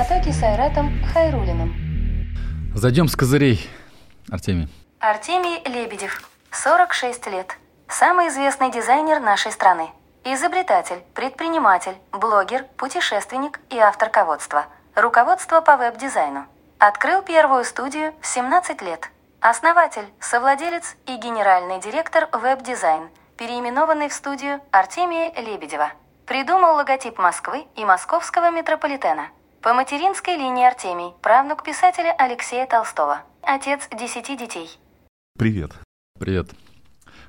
[0.00, 1.74] потоке с Айратом Хайрулиным.
[2.74, 3.68] Зайдем с козырей,
[4.30, 4.66] Артемий.
[4.98, 7.58] Артемий Лебедев, 46 лет.
[7.86, 9.90] Самый известный дизайнер нашей страны.
[10.24, 14.64] Изобретатель, предприниматель, блогер, путешественник и автор ководства.
[14.94, 16.46] Руководство по веб-дизайну.
[16.78, 19.10] Открыл первую студию в 17 лет.
[19.40, 25.92] Основатель, совладелец и генеральный директор веб-дизайн, переименованный в студию Артемия Лебедева.
[26.24, 29.28] Придумал логотип Москвы и московского метрополитена.
[29.62, 33.20] По материнской линии Артемий, правнук писателя Алексея Толстого.
[33.42, 34.70] Отец десяти детей.
[35.38, 35.72] Привет.
[36.18, 36.48] Привет.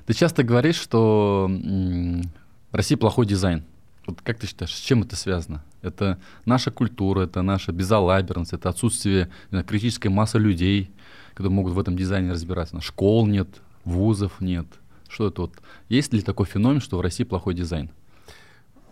[0.06, 3.66] Ты часто говоришь, что в России плохой дизайн.
[4.06, 5.62] Вот как ты считаешь, с чем это связано?
[5.82, 10.90] Это наша культура, это наша безалаберность, это отсутствие знаю, критической массы людей,
[11.34, 12.80] которые могут в этом дизайне разбираться.
[12.80, 14.66] Школ нет, вузов нет.
[15.06, 15.52] Что это вот?
[15.90, 17.90] Есть ли такой феномен, что в России плохой дизайн?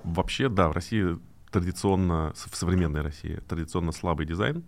[0.05, 1.19] Вообще, да, в России
[1.51, 4.65] традиционно, в современной России, традиционно слабый дизайн,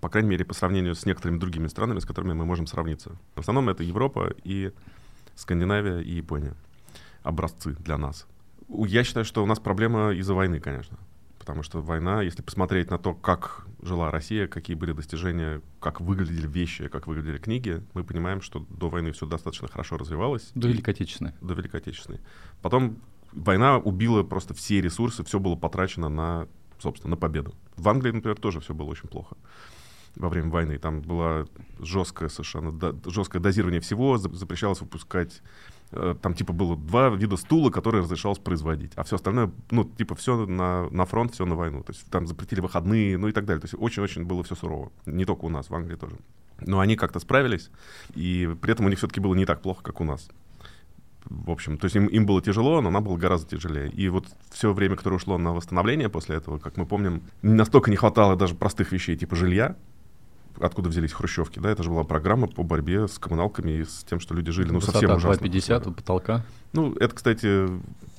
[0.00, 3.16] по крайней мере, по сравнению с некоторыми другими странами, с которыми мы можем сравниться.
[3.34, 4.72] В основном это Европа и
[5.34, 6.54] Скандинавия и Япония.
[7.22, 8.26] Образцы для нас.
[8.68, 10.98] Я считаю, что у нас проблема из-за войны, конечно.
[11.38, 16.46] Потому что война, если посмотреть на то, как жила Россия, какие были достижения, как выглядели
[16.46, 20.50] вещи, как выглядели книги, мы понимаем, что до войны все достаточно хорошо развивалось.
[20.54, 21.32] До Великой Отечественной.
[21.40, 22.20] До Великой Отечественной.
[22.62, 22.98] Потом
[23.34, 27.54] война убила просто все ресурсы, все было потрачено на, собственно, на победу.
[27.76, 29.36] В Англии, например, тоже все было очень плохо
[30.16, 30.78] во время войны.
[30.78, 31.48] Там было
[31.80, 32.72] жесткое совершенно
[33.06, 35.42] жесткое дозирование всего, запрещалось выпускать
[35.96, 40.14] Э, там типа было два вида стула, которые разрешалось производить, а все остальное, ну, типа
[40.16, 41.82] все на, на фронт, все на войну.
[41.82, 43.60] То есть там запретили выходные, ну и так далее.
[43.60, 44.90] То есть очень-очень было все сурово.
[45.06, 46.16] Не только у нас, в Англии тоже.
[46.60, 47.70] Но они как-то справились,
[48.14, 50.28] и при этом у них все-таки было не так плохо, как у нас.
[51.24, 53.90] В общем, то есть им, им было тяжело, но нам было гораздо тяжелее.
[53.90, 57.96] И вот все время, которое ушло на восстановление после этого, как мы помним, настолько не
[57.96, 59.76] хватало даже простых вещей типа жилья,
[60.60, 64.20] откуда взялись хрущевки, да, это же была программа по борьбе с коммуналками и с тем,
[64.20, 65.44] что люди жили, ну, Высота совсем ужасно.
[65.44, 66.44] 2,50 у потолка.
[66.72, 67.68] Ну, это, кстати,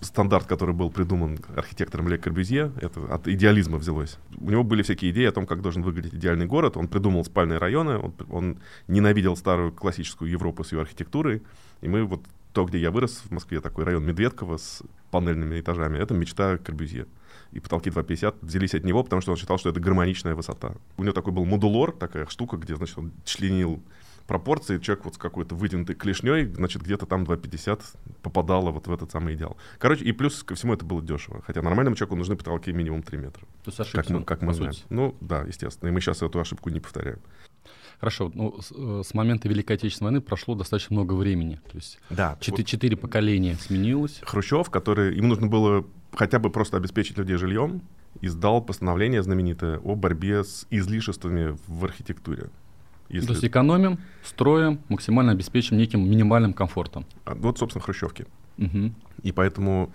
[0.02, 4.18] стандарт, который был придуман архитектором Ле Корбюзье, это от идеализма взялось.
[4.38, 7.60] У него были всякие идеи о том, как должен выглядеть идеальный город, он придумал спальные
[7.60, 8.58] районы, он, он
[8.88, 11.44] ненавидел старую классическую Европу с ее архитектурой,
[11.82, 12.22] и мы вот
[12.56, 17.06] то, где я вырос в Москве, такой район Медведково с панельными этажами, это мечта Корбюзье
[17.52, 20.74] и потолки 2,50 взялись от него, потому что он считал, что это гармоничная высота.
[20.98, 23.84] У него такой был модулор, такая штука, где, значит, он членил
[24.26, 27.82] пропорции, человек вот с какой-то вытянутой клешней, значит, где-то там 2,50
[28.22, 29.58] попадало вот в этот самый идеал.
[29.78, 31.44] Короче, и плюс ко всему это было дешево.
[31.46, 33.46] Хотя нормальному человеку нужны потолки минимум 3 метра.
[33.64, 34.74] То есть ошибся, как мы, как мы знаем.
[34.74, 34.86] сути.
[34.90, 35.90] Ну, да, естественно.
[35.90, 37.20] И мы сейчас эту ошибку не повторяем.
[38.06, 41.60] Хорошо, ну, с, э, с момента Великой Отечественной войны прошло достаточно много времени.
[41.72, 42.38] То есть Да.
[42.40, 44.20] четыре, четыре поколения сменилось.
[44.22, 45.84] Хрущев, который, ему нужно было
[46.14, 47.82] хотя бы просто обеспечить людей жильем,
[48.22, 52.50] издал постановление знаменитое о борьбе с излишествами в архитектуре.
[53.10, 57.08] Если- То есть экономим, строим, максимально обеспечим неким минимальным комфортом.
[57.26, 58.28] А, Вот, собственно, хрущевки.
[58.58, 58.94] Мгм.
[59.24, 59.92] И поэтому,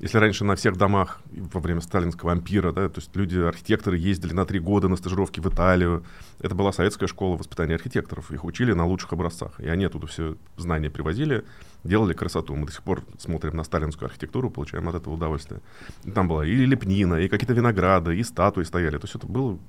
[0.00, 4.32] если раньше на всех домах во время сталинского ампира, да, то есть люди, архитекторы ездили
[4.32, 6.04] на три года на стажировки в Италию,
[6.40, 10.36] это была советская школа воспитания архитекторов, их учили на лучших образцах, и они оттуда все
[10.56, 11.44] знания привозили,
[11.84, 12.54] делали красоту.
[12.56, 15.60] Мы до сих пор смотрим на сталинскую архитектуру, получаем от этого удовольствие.
[16.04, 19.60] И там была и лепнина, и какие-то винограды, и статуи стояли, то есть это был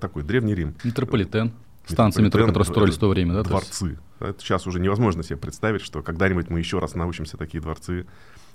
[0.00, 0.74] такой древний Рим.
[0.82, 1.52] Метрополитен.
[1.86, 3.42] Станции метро, которые строились в то время, да?
[3.42, 3.78] то есть?
[3.78, 3.98] Дворцы.
[4.20, 8.06] Это сейчас уже невозможно себе представить, что когда-нибудь мы еще раз научимся такие дворцы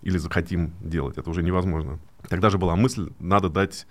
[0.01, 1.17] или захотим делать.
[1.17, 1.99] Это уже невозможно.
[2.27, 3.87] Тогда же была мысль, надо дать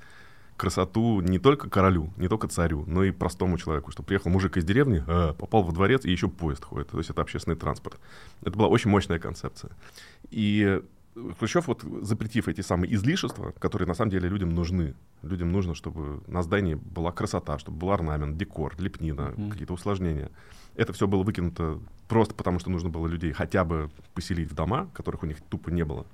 [0.57, 4.65] красоту не только королю, не только царю, но и простому человеку, что приехал мужик из
[4.65, 6.89] деревни, э, попал во дворец, и еще поезд ходит.
[6.89, 7.99] То есть это общественный транспорт.
[8.43, 9.71] Это была очень мощная концепция.
[10.31, 10.83] И
[11.39, 14.95] Хрущев, вот запретив эти самые излишества, которые на самом деле людям нужны.
[15.23, 19.51] Людям нужно, чтобы на здании была красота, чтобы был орнамент, декор, лепнина, Мгм.
[19.51, 20.31] какие-то усложнения.
[20.77, 24.89] Это все было выкинуто просто потому, что нужно было людей хотя бы поселить в дома,
[24.95, 26.07] которых у них тупо не было.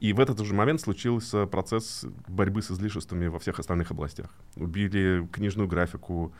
[0.00, 4.30] И в этот же момент случился процесс борьбы с излишествами во всех остальных областях.
[4.56, 6.32] Убили книжную графику,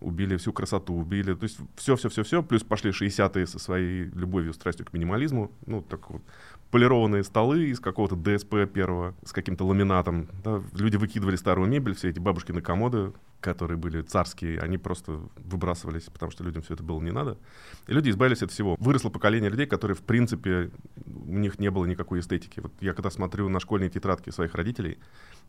[0.00, 4.92] убили всю красоту, убили, то есть все-все-все-все, плюс пошли 60-е со своей любовью, страстью к
[4.92, 6.22] минимализму, ну, так вот,
[6.70, 12.10] полированные столы из какого-то ДСП первого, с каким-то ламинатом, да, люди выкидывали старую мебель, все
[12.10, 17.00] эти бабушкины комоды, которые были царские, они просто выбрасывались, потому что людям все это было
[17.00, 17.38] не надо.
[17.86, 18.76] И люди избавились от всего.
[18.78, 20.70] Выросло поколение людей, которые, в принципе,
[21.06, 22.60] у них не было никакой эстетики.
[22.60, 24.98] Вот я когда смотрю на школьные тетрадки своих родителей,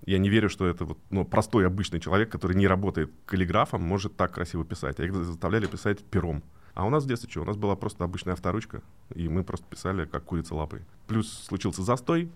[0.06, 4.16] я не верю, что это вот, ну, простой обычный человек, который не работает каллиграфом, может
[4.16, 5.00] так красиво писать.
[5.00, 6.44] А их заставляли писать пером.
[6.74, 7.42] А у нас в детстве что?
[7.42, 8.84] У нас была просто обычная авторучка,
[9.16, 10.82] и мы просто писали как курица лапой.
[11.08, 12.30] Плюс случился застой,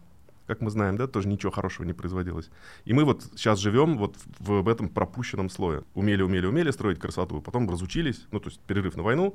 [0.52, 2.50] как мы знаем, да, тоже ничего хорошего не производилось.
[2.84, 5.84] И мы вот сейчас живем вот в, в этом пропущенном слое.
[5.94, 9.34] Умели, умели, умели строить красоту, потом разучились, ну, то есть перерыв на войну,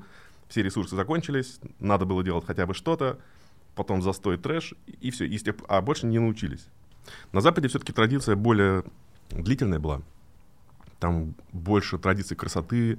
[0.48, 3.18] все ресурсы закончились, надо было делать хотя бы что-то,
[3.74, 6.66] потом застой трэш, и все, и тех, а больше не научились.
[7.32, 8.84] На Западе все-таки традиция более
[9.30, 10.02] длительная была.
[10.98, 12.98] Там больше традиций красоты,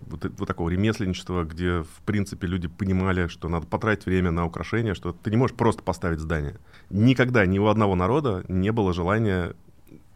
[0.00, 4.94] вот, вот такого ремесленничества, где, в принципе, люди понимали, что надо потратить время на украшения,
[4.94, 6.58] что ты не можешь просто поставить здание.
[6.90, 9.54] Никогда ни у одного народа не было желания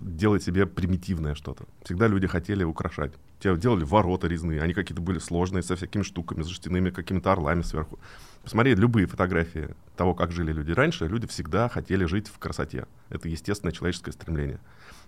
[0.00, 1.64] делать себе примитивное что-то.
[1.84, 3.12] Всегда люди хотели украшать.
[3.38, 7.62] Те делали ворота резные, они какие-то были сложные, со всякими штуками, с жестяными какими-то орлами
[7.62, 7.98] сверху.
[8.42, 12.86] Посмотри любые фотографии того, как жили люди раньше, люди всегда хотели жить в красоте.
[13.10, 14.60] Это естественное человеческое стремление.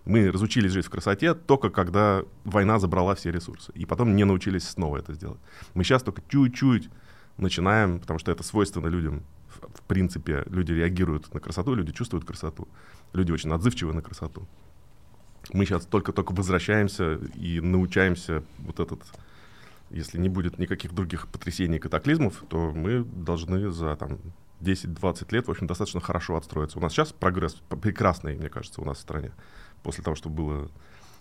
[0.05, 3.73] Мы разучились жить в красоте только когда война забрала все ресурсы.
[3.75, 5.39] И потом не научились снова это сделать.
[5.75, 6.89] Мы сейчас только чуть-чуть
[7.37, 9.23] начинаем, потому что это свойственно людям.
[9.49, 12.67] В, принципе, люди реагируют на красоту, люди чувствуют красоту.
[13.13, 14.49] Люди очень отзывчивы на красоту.
[15.53, 19.03] Мы сейчас только-только возвращаемся и научаемся вот этот
[19.93, 24.19] если не будет никаких других потрясений и катаклизмов, то мы должны за там,
[24.61, 26.79] 10-20 лет, в общем, достаточно хорошо отстроиться.
[26.79, 29.33] У нас сейчас прогресс прекрасный, мне кажется, у нас в стране
[29.83, 30.71] после того, что было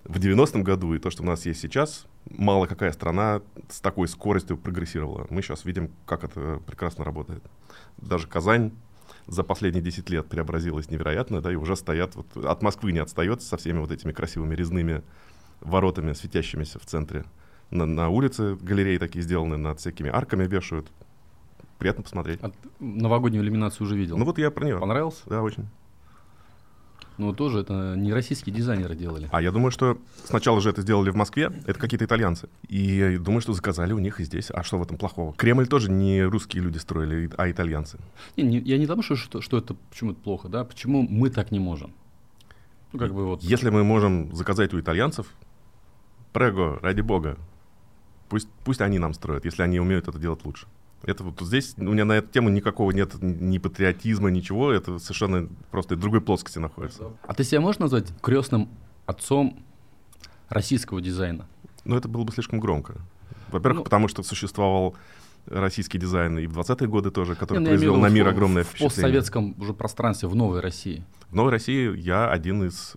[0.03, 4.07] в 90-м году и то, что у нас есть сейчас, мало какая страна с такой
[4.07, 5.27] скоростью прогрессировала.
[5.29, 7.43] Мы сейчас видим, как это прекрасно работает.
[7.97, 8.71] Даже Казань
[9.27, 13.41] за последние 10 лет преобразилась невероятно, да, и уже стоят, вот, от Москвы не отстает
[13.41, 15.03] со всеми вот этими красивыми резными
[15.59, 17.25] воротами, светящимися в центре.
[17.69, 20.91] На, на улице галереи такие сделаны, над всякими арками вешают.
[21.77, 22.39] Приятно посмотреть.
[22.43, 24.17] А новогоднюю иллюминацию уже видел?
[24.17, 24.79] Ну вот я про нее.
[24.79, 25.21] Понравился?
[25.27, 25.67] Да, очень.
[27.17, 29.29] Ну, тоже это не российские дизайнеры делали.
[29.31, 32.49] А я думаю, что сначала же это сделали в Москве, это какие-то итальянцы.
[32.67, 34.49] И думаю, что заказали у них и здесь.
[34.49, 35.33] А что в этом плохого?
[35.33, 37.99] Кремль тоже не русские люди строили, а итальянцы.
[38.37, 40.63] Не, не, я не думаю, что, что, что это почему это плохо, да?
[40.63, 41.91] Почему мы так не можем?
[42.93, 43.43] Ну, как бы вот.
[43.43, 45.27] Если мы можем заказать у итальянцев,
[46.33, 47.37] прего, ради бога,
[48.29, 50.67] пусть, пусть они нам строят, если они умеют это делать лучше.
[51.03, 54.71] Это вот здесь у меня на эту тему никакого нет ни патриотизма, ничего.
[54.71, 57.11] Это совершенно просто в другой плоскости находится.
[57.23, 58.69] А ты себя можешь назвать крестным
[59.05, 59.63] отцом
[60.49, 61.47] российского дизайна?
[61.85, 62.97] Ну, это было бы слишком громко.
[63.49, 64.95] Во-первых, ну, потому что существовал
[65.47, 68.67] российский дизайн и в 20-е годы тоже, который не, произвел на мир в, огромное в
[68.67, 68.89] впечатление.
[68.89, 71.03] В постсоветском уже пространстве, в новой России.
[71.29, 72.95] В новой России я один из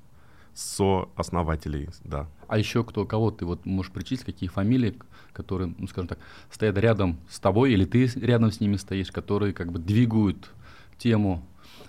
[0.52, 2.28] сооснователей, да.
[2.46, 4.98] А еще кто, кого ты вот можешь причислить, какие фамилии,
[5.34, 6.18] которые, ну, скажем так,
[6.50, 10.50] стоят рядом с тобой, или ты рядом с ними стоишь, которые как бы двигают
[10.96, 11.46] тему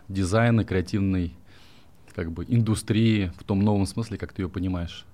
[0.09, 1.33] дизайна, креативной
[2.13, 5.05] как бы индустрии в том новом смысле, как ты ее понимаешь?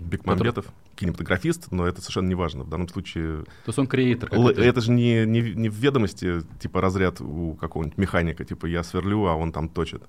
[0.00, 0.66] Бекмамбетов,
[0.96, 2.64] кинематографист, но это совершенно не важно.
[2.64, 3.44] В данном случае...
[3.44, 4.32] То есть он креатор.
[4.32, 8.82] Л- это же не, не, не в ведомости, типа разряд у какого-нибудь механика, типа я
[8.82, 10.02] сверлю, а он там точит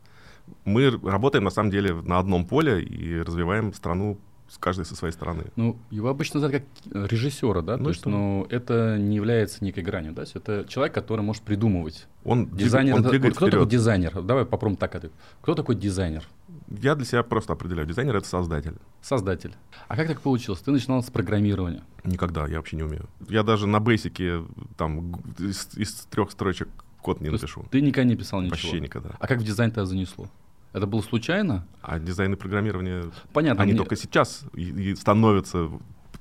[0.64, 5.14] мы работаем на самом деле на одном поле и развиваем страну с каждой со своей
[5.14, 5.46] стороны.
[5.56, 7.78] Ну, его обычно называют как режиссера, да?
[7.78, 10.24] Ну, То есть, но это не является некой гранью, да?
[10.34, 12.08] Это человек, который может придумывать.
[12.24, 12.96] Он дизайнер.
[12.96, 14.22] Он это, вот кто такой дизайнер?
[14.22, 15.16] Давай попробуем так ответить.
[15.42, 16.24] Кто такой дизайнер?
[16.70, 17.88] Я для себя просто определяю.
[17.88, 18.76] Дизайнер— это создатель.
[19.02, 19.54] Создатель.
[19.88, 20.62] А как так получилось?
[20.62, 21.84] Ты начинал с программирования?
[22.04, 23.08] Никогда, я вообще не умею.
[23.28, 24.44] Я даже на бейсике
[24.78, 26.68] там из, из трех строчек
[27.02, 27.66] код не То напишу.
[27.70, 28.56] Ты никогда не писал ничего?
[28.56, 29.12] Вообще никогда.
[29.20, 30.28] А как в дизайн тебя занесло?
[30.76, 31.66] Это было случайно?
[31.82, 33.78] А дизайн и программирование, Понятно, они мне...
[33.78, 35.70] только сейчас и, и становятся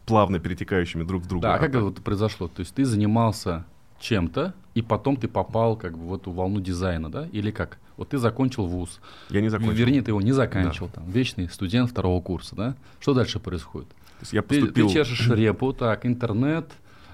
[0.06, 1.48] плавно перетекающими друг в друга.
[1.48, 2.46] Да, а, как это произошло?
[2.46, 3.64] То есть ты занимался
[3.98, 7.26] чем-то, и потом ты попал как бы в эту волну дизайна, да?
[7.32, 7.78] Или как?
[7.96, 9.00] Вот ты закончил вуз.
[9.28, 9.72] Я не закончил.
[9.72, 10.86] Вернее, ты его не заканчивал.
[10.94, 11.00] Да.
[11.00, 12.76] Там, вечный студент второго курса, да?
[13.00, 13.88] Что дальше происходит?
[14.30, 14.86] Я поступил...
[14.86, 16.70] ты, ты чешешь репу, так, интернет,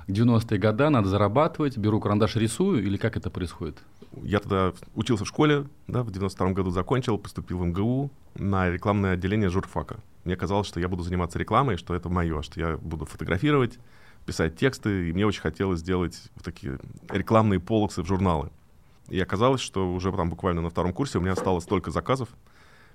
[0.09, 3.79] 90-е годы, надо зарабатывать, беру карандаш, рисую, или как это происходит?
[4.23, 9.13] Я тогда учился в школе, да, в 92 году закончил, поступил в МГУ на рекламное
[9.13, 10.01] отделение журфака.
[10.25, 13.79] Мне казалось, что я буду заниматься рекламой, что это мое, что я буду фотографировать,
[14.27, 18.51] писать тексты, и мне очень хотелось сделать вот такие рекламные полосы в журналы.
[19.09, 22.29] И оказалось, что уже там буквально на втором курсе у меня стало столько заказов,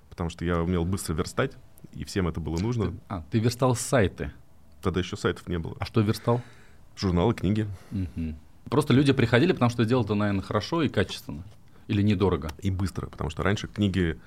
[0.09, 1.53] потому что я умел быстро верстать,
[1.93, 2.91] и всем это было нужно.
[2.91, 4.31] Ты, а, ты верстал сайты?
[4.81, 5.75] Тогда еще сайтов не было.
[5.79, 6.41] А что верстал?
[6.95, 7.67] Журналы, книги.
[7.91, 8.35] Угу.
[8.69, 11.43] Просто люди приходили, потому что делал это, наверное, хорошо и качественно.
[11.87, 12.49] Или недорого.
[12.59, 14.19] И быстро, потому что раньше книги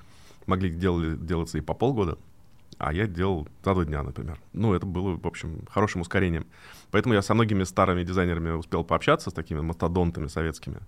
[0.45, 2.17] могли делали, делаться и по полгода,
[2.77, 4.39] а я делал за два дня, например.
[4.53, 6.47] Ну, это было, в общем, хорошим ускорением.
[6.91, 10.79] Поэтому я со многими старыми дизайнерами успел пообщаться, с такими мастодонтами советскими.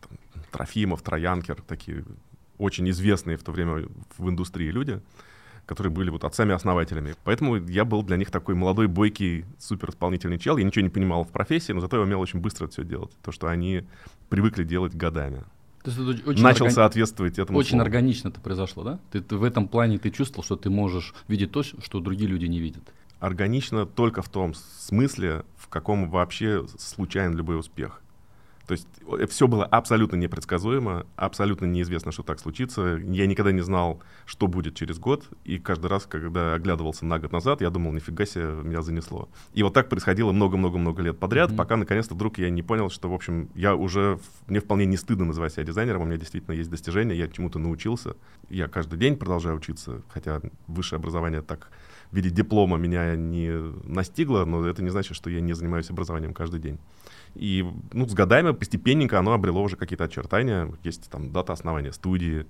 [0.00, 0.18] Там,
[0.50, 2.04] Трофимов, Троянкер, такие
[2.58, 3.86] очень известные в то время
[4.18, 5.00] в индустрии люди
[5.70, 7.14] которые были вот отцами-основателями.
[7.22, 10.56] Поэтому я был для них такой молодой, бойкий, супер исполнительный чел.
[10.56, 13.12] Я ничего не понимал в профессии, но зато я умел очень быстро это все делать.
[13.22, 13.84] То, что они
[14.28, 15.44] привыкли делать годами.
[15.84, 17.84] То есть очень начал органи- соответствовать этому Очень слову.
[17.84, 18.98] органично это произошло, да?
[19.12, 22.46] Ты, ты в этом плане ты чувствовал, что ты можешь видеть то, что другие люди
[22.46, 22.82] не видят.
[23.20, 28.02] Органично только в том смысле, в каком вообще случайен любой успех.
[28.70, 28.86] То есть
[29.32, 33.00] все было абсолютно непредсказуемо, абсолютно неизвестно, что так случится.
[33.02, 35.24] Я никогда не знал, что будет через год.
[35.42, 39.28] И каждый раз, когда оглядывался на год назад, я думал, нифига себе, меня занесло.
[39.54, 41.56] И вот так происходило много-много-много лет подряд, Мгм.
[41.56, 44.20] пока наконец-то вдруг я не понял, что, в общем, я уже...
[44.46, 48.14] Мне вполне не стыдно называть себя дизайнером, у меня действительно есть достижения, я чему-то научился.
[48.50, 51.72] Я каждый день продолжаю учиться, хотя высшее образование так
[52.12, 53.50] в виде диплома меня не
[53.84, 56.78] настигло, но это не значит, что я не занимаюсь образованием каждый день.
[57.34, 60.72] И ну, с годами постепенненько оно обрело уже какие-то очертания.
[60.82, 62.46] Есть там дата основания студии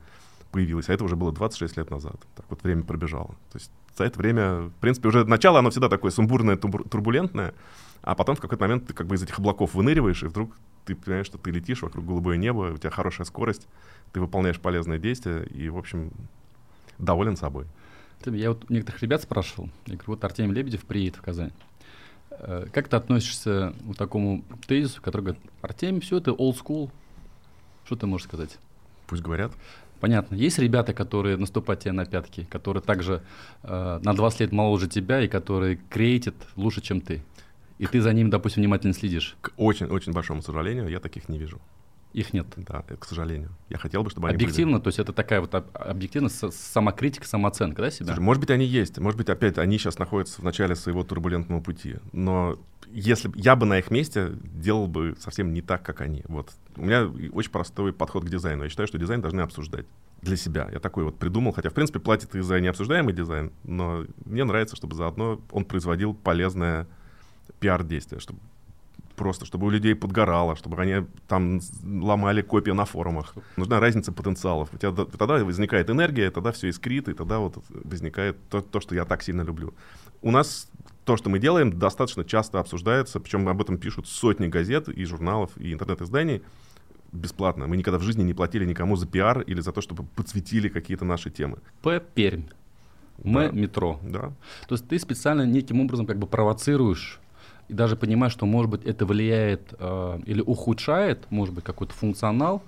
[0.50, 2.16] появилась, а это уже было 26 лет назад.
[2.34, 3.28] Так вот время пробежало.
[3.52, 7.54] То есть за это время, в принципе, уже начало, оно всегда такое сумбурное, турбу- турбулентное,
[8.02, 10.94] а потом в какой-то момент ты как бы из этих облаков выныриваешь, и вдруг ты
[10.94, 13.68] понимаешь, что ты летишь вокруг голубое небо, у тебя хорошая скорость,
[14.12, 16.12] ты выполняешь полезное действие, и, в общем,
[16.98, 17.66] доволен собой.
[18.24, 21.52] Я вот некоторых ребят спрашивал, я говорю, вот Артемий Лебедев приедет в Казань.
[22.30, 26.90] Э, Как ты относишься к такому тезису, который говорит, Артемий, все это old school?
[27.84, 28.58] Что ты можешь сказать?
[29.06, 29.52] Пусть говорят.
[30.00, 30.34] Понятно.
[30.34, 33.22] Есть ребята, которые наступают тебе на пятки, которые также
[33.62, 37.22] э, на 20 лет моложе тебя и которые креатят лучше, чем ты.
[37.78, 39.36] И ты за ним, допустим, внимательно следишь.
[39.40, 41.60] К очень-очень большому сожалению, я таких не вижу.
[42.12, 42.46] Их нет.
[42.56, 43.50] Да, к сожалению.
[43.68, 44.44] Я хотел бы, чтобы они были.
[44.46, 48.06] Объективно, то есть это такая вот об- объективно самокритика, самооценка, да, себя?
[48.06, 48.98] Слушай, может быть, они есть.
[48.98, 51.96] Может быть, опять они сейчас находятся в начале своего турбулентного пути.
[52.12, 56.24] Но если я бы на их месте делал бы совсем не так, как они.
[56.26, 56.50] Вот.
[56.76, 58.64] У меня очень простой подход к дизайну.
[58.64, 59.86] Я считаю, что дизайн должны обсуждать
[60.22, 60.68] для себя.
[60.72, 64.76] Я такой вот придумал, хотя, в принципе, платит и за необсуждаемый дизайн, но мне нравится,
[64.76, 66.86] чтобы заодно он производил полезное
[67.60, 68.40] пиар-действие, чтобы
[69.20, 73.34] просто, чтобы у людей подгорало, чтобы они там ломали копии на форумах.
[73.56, 74.70] Нужна разница потенциалов.
[74.72, 78.94] У тебя тогда возникает энергия, тогда все искрит, и тогда вот возникает то, то, что
[78.94, 79.74] я так сильно люблю.
[80.22, 80.70] У нас
[81.04, 85.50] то, что мы делаем, достаточно часто обсуждается, причем об этом пишут сотни газет и журналов,
[85.58, 86.40] и интернет-изданий
[87.12, 87.66] бесплатно.
[87.66, 91.04] Мы никогда в жизни не платили никому за пиар или за то, чтобы подсветили какие-то
[91.04, 91.58] наши темы.
[91.82, 92.00] П.
[92.14, 92.44] Пермь.
[93.22, 93.34] М.
[93.34, 93.50] Да.
[93.50, 94.00] Метро.
[94.02, 94.32] Да.
[94.66, 97.20] То есть ты специально неким образом как бы провоцируешь
[97.70, 102.64] и даже понимаешь, что, может быть, это влияет э, или ухудшает, может быть, какой-то функционал,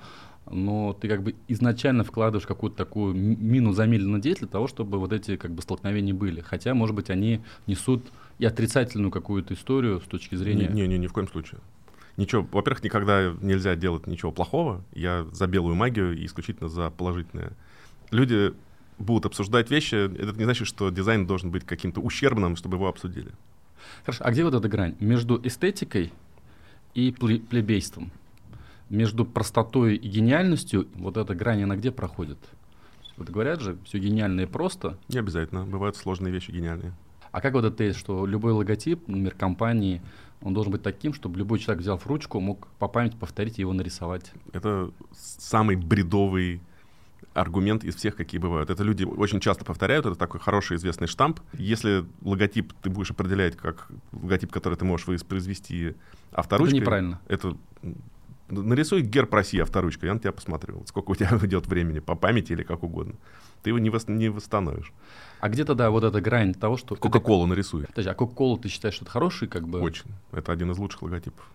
[0.48, 5.12] но ты как бы изначально вкладываешь какую-то такую мину замедленного действия для того, чтобы вот
[5.12, 6.40] эти как бы столкновения были.
[6.40, 10.68] Хотя, может быть, они несут и отрицательную какую-то историю с точки зрения...
[10.68, 11.60] Не, не, ни в коем случае.
[12.16, 14.84] Ничего, во-первых, никогда нельзя делать ничего плохого.
[14.94, 17.52] Я за белую магию и исключительно за положительное.
[18.12, 18.52] Люди
[18.98, 23.32] будут обсуждать вещи, это не значит, что дизайн должен быть каким-то ущербным, чтобы его обсудили.
[24.04, 24.94] Хорошо, а где вот эта грань?
[25.00, 26.12] Между эстетикой
[26.94, 28.10] и пле- плебейством?
[28.90, 32.38] Между простотой и гениальностью вот эта грань, она где проходит?
[33.16, 34.98] Вот говорят же, все гениально и просто.
[35.08, 35.64] Не обязательно.
[35.64, 36.92] Бывают сложные вещи гениальные.
[37.30, 40.02] А как вот это тезис, что любой логотип, например, компании,
[40.42, 43.72] он должен быть таким, чтобы любой человек, взяв ручку, мог по памяти повторить и его
[43.72, 44.32] нарисовать?
[44.52, 46.60] Это самый бредовый
[47.34, 48.70] аргумент из всех, какие бывают.
[48.70, 51.40] Это люди очень часто повторяют, это такой хороший известный штамп.
[51.54, 55.94] Если логотип ты будешь определять как логотип, который ты можешь воспроизвести
[56.32, 56.78] авторучкой...
[56.78, 57.20] Это неправильно.
[57.28, 57.56] Это
[58.48, 62.52] нарисуй герб России авторучкой, я на тебя посмотрю, сколько у тебя уйдет времени, по памяти
[62.52, 63.14] или как угодно.
[63.62, 64.92] Ты его не, вос- не восстановишь.
[65.40, 66.96] А где тогда вот эта грань того, что...
[66.96, 67.86] Кока-колу нарисуй.
[67.86, 69.80] Подожди, а Кока-Колу ты считаешь, что это хороший как бы...
[69.80, 70.10] Очень.
[70.32, 71.48] Это один из лучших логотипов.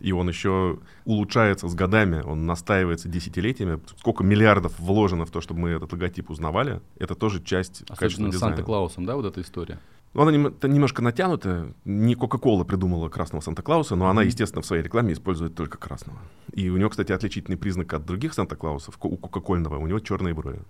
[0.00, 3.80] И он еще улучшается с годами, он настаивается десятилетиями.
[3.96, 8.38] Сколько миллиардов вложено в то, чтобы мы этот логотип узнавали, это тоже часть Особенно с.
[8.38, 9.78] Санта-Клаусом, да, вот эта история?
[10.14, 11.74] Ну, она нем- немножко натянутая.
[11.84, 16.18] Не Кока-Кола придумала красного Санта-Клауса, но она, естественно, в своей рекламе использует только красного.
[16.54, 20.60] И у него, кстати, отличительный признак от других Санта-Клаусов, у Кока-Кольного, у него черные брови.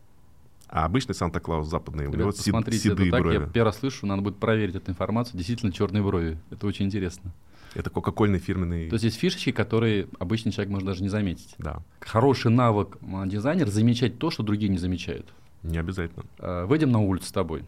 [0.69, 3.35] А обычный Санта-Клаус западный, у него Ребят, сид- посмотрите, седые это так, брови.
[3.37, 5.37] я первый раз слышу, надо будет проверить эту информацию.
[5.39, 6.39] Действительно, черные брови.
[6.51, 7.33] Это очень интересно.
[7.75, 8.89] Это Кока-Кольный фирменный...
[8.89, 11.55] То есть есть фишечки, которые обычный человек может даже не заметить.
[11.59, 15.27] Да, Хороший навык а, дизайнер замечать то, что другие не замечают.
[15.63, 16.25] не обязательно.
[16.39, 17.65] Э, Выйдем на улицу с тобой.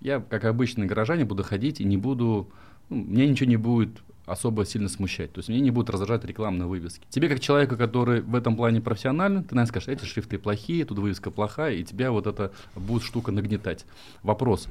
[0.00, 2.48] Я, как обычный горожанин, буду ходить и не буду...
[2.88, 3.90] ну, меня ничего не будет
[4.26, 5.32] особо сильно смущать.
[5.32, 7.06] То есть меня не будут раздражать рекламные вывески.
[7.08, 10.98] Тебе, как человеку, который в этом плане профессионален, ты, наверное, скажешь, эти шрифты плохие, тут
[10.98, 13.86] вывеска плохая, и тебя вот эта будет штука нагнетать.
[14.22, 14.68] Вопрос.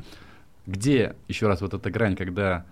[0.67, 2.65] Где, еще раз, вот эта грань, когда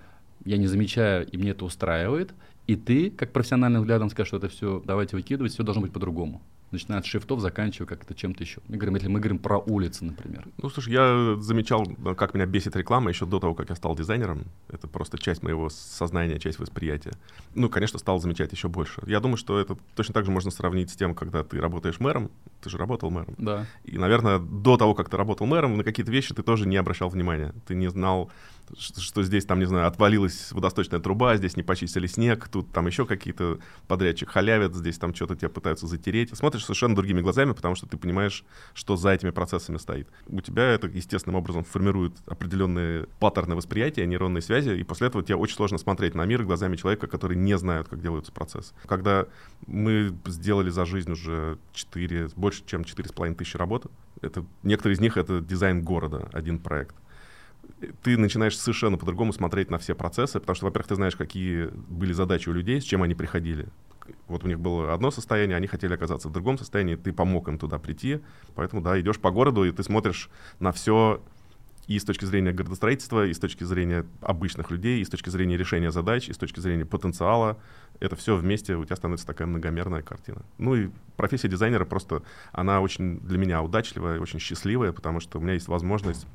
[0.44, 2.34] я не замечаю, и мне это устраивает,
[2.68, 6.42] и ты, как профессиональным взглядом, скажешь, что это все, давайте выкидывать, все должно быть по-другому.
[6.76, 8.62] начиная от шрифтов, заканчивая как-то чем-то еще.
[8.68, 10.46] Мы говорим, если мы говорим про улицы, например.
[10.62, 11.86] Ну, слушай, я замечал,
[12.18, 14.46] как меня бесит реклама еще до того, как я стал дизайнером.
[14.70, 17.14] Это просто часть моего сознания, часть восприятия.
[17.54, 19.02] Ну, конечно, стал замечать еще больше.
[19.08, 22.30] Я думаю, что это точно так же можно сравнить с тем, когда ты работаешь мэром.
[22.62, 23.36] Ты же работал мэром.
[23.38, 23.66] Да.
[23.84, 27.10] И, наверное, до того, как ты работал мэром, на какие-то вещи ты тоже не обращал
[27.10, 27.54] внимания.
[27.68, 28.32] Ты не знал,
[28.78, 32.88] что, что здесь, там, не знаю, отвалилась водосточная труба, здесь не почистили снег, тут там
[32.88, 36.36] еще какие-то подрядчик халявят, здесь там что-то тебя пытаются затереть.
[36.36, 38.44] Смотришь совершенно другими глазами, потому что ты понимаешь,
[38.74, 40.10] что за этими процессами стоит.
[40.28, 45.36] У тебя это естественным образом формирует определенные паттерны восприятия, нейронные связи, и после этого тебе
[45.36, 48.74] очень сложно смотреть на мир глазами человека, который не знает, как делаются процессы.
[48.86, 49.28] Когда
[49.68, 53.86] мы сделали за жизнь уже 4, больше чем 4,5 тысячи работ,
[54.22, 56.96] это, некоторые из них— это дизайн города, один проект
[58.04, 62.14] ты начинаешь совершенно по-другому смотреть на все процессы, потому что, во-первых, ты знаешь, какие были
[62.14, 63.68] задачи у людей, с чем они приходили.
[64.28, 67.58] Вот у них было одно состояние, они хотели оказаться в другом состоянии, ты помог им
[67.58, 68.22] туда прийти,
[68.54, 70.30] поэтому, да, идешь по городу, и ты смотришь
[70.60, 71.22] на все
[71.88, 75.58] и с точки зрения градостроительства, и с точки зрения обычных людей, и с точки зрения
[75.58, 77.60] решения задач, и с точки зрения потенциала.
[78.00, 80.44] Это все вместе у тебя становится такая многомерная картина.
[80.58, 85.42] Ну и профессия дизайнера просто, она очень для меня удачливая, очень счастливая, потому что у
[85.42, 86.26] меня есть возможность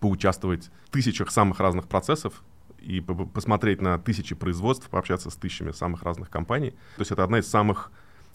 [0.00, 2.42] поучаствовать в тысячах самых разных процессов
[2.80, 6.70] и посмотреть на тысячи производств, пообщаться с тысячами самых разных компаний.
[6.96, 7.90] То есть это одна из самых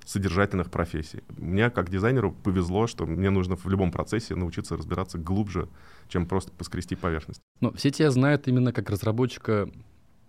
[0.05, 1.23] содержательных профессий.
[1.37, 5.69] Мне, как дизайнеру, повезло, что мне нужно в любом процессе научиться разбираться глубже,
[6.07, 7.41] чем просто поскрести поверхность.
[7.59, 9.69] Но все тебя знают именно как разработчика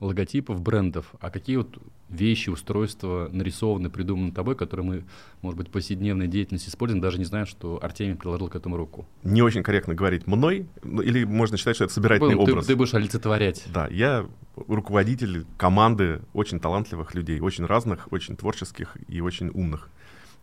[0.01, 1.79] логотипов, брендов, а какие вот
[2.09, 5.05] вещи, устройства нарисованы, придуманы тобой, которые мы,
[5.43, 9.07] может быть, в повседневной деятельности используем, даже не зная, что Артемий приложил к этому руку.
[9.23, 12.67] Не очень корректно говорить «мной», или можно считать, что это собирательный Был, образ.
[12.67, 13.65] Ты, ты будешь олицетворять.
[13.73, 14.27] Да, я
[14.57, 19.91] руководитель команды очень талантливых людей, очень разных, очень творческих и очень умных.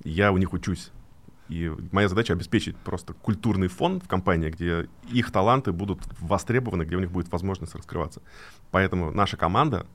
[0.04, 0.92] Я у них учусь.
[1.50, 6.98] И моя задача обеспечить просто культурный фон в компании, где их таланты будут востребованы, где
[6.98, 8.22] у них будет возможность раскрываться.
[8.72, 9.86] Поэтому наша команда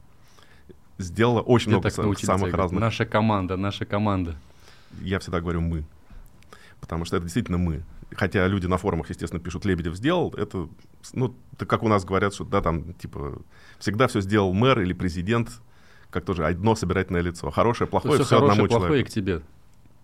[0.98, 2.80] сделала очень Ты много самых говорить, разных...
[2.80, 4.36] Наша команда, наша команда.
[5.00, 5.84] Я всегда говорю «мы»,
[6.80, 7.82] потому что это действительно мы.
[8.14, 10.68] Хотя люди на форумах, естественно, пишут «Лебедев сделал», это,
[11.12, 13.42] ну, это как у нас говорят, что, да, там, типа,
[13.78, 15.50] всегда все сделал мэр или президент,
[16.10, 17.50] как тоже одно собирательное лицо.
[17.50, 19.10] Хорошее, плохое, все, все хорошее, одному плохое человеку.
[19.10, 19.42] к тебе.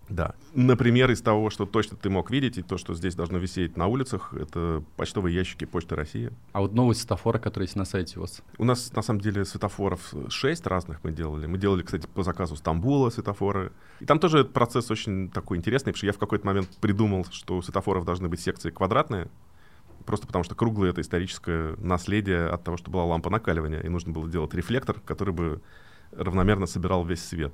[0.09, 0.33] Да.
[0.53, 3.87] Например, из того, что точно ты мог видеть, и то, что здесь должно висеть на
[3.87, 6.31] улицах, это почтовые ящики Почты России.
[6.51, 8.41] А вот новые светофоры, которые есть на сайте у вас?
[8.57, 11.45] У нас, на самом деле, светофоров шесть разных мы делали.
[11.45, 13.71] Мы делали, кстати, по заказу Стамбула светофоры.
[13.99, 17.57] И там тоже процесс очень такой интересный, потому что я в какой-то момент придумал, что
[17.57, 19.29] у светофоров должны быть секции квадратные,
[20.05, 24.11] просто потому что круглые— это историческое наследие от того, что была лампа накаливания, и нужно
[24.11, 25.61] было делать рефлектор, который бы
[26.11, 27.53] равномерно собирал весь свет.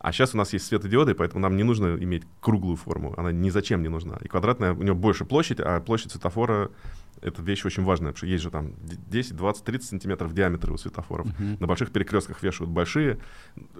[0.00, 3.12] А сейчас у нас есть светодиоды, поэтому нам не нужно иметь круглую форму.
[3.18, 4.16] Она ни зачем не нужна.
[4.22, 6.70] И квадратная, у нее больше площадь, а площадь светофора—
[7.20, 8.72] это вещь очень важная, потому что есть же там
[9.10, 11.26] 10, 20, 30 сантиметров диаметра у светофоров.
[11.26, 11.60] Uh-huh.
[11.60, 13.18] На больших перекрестках вешают большие,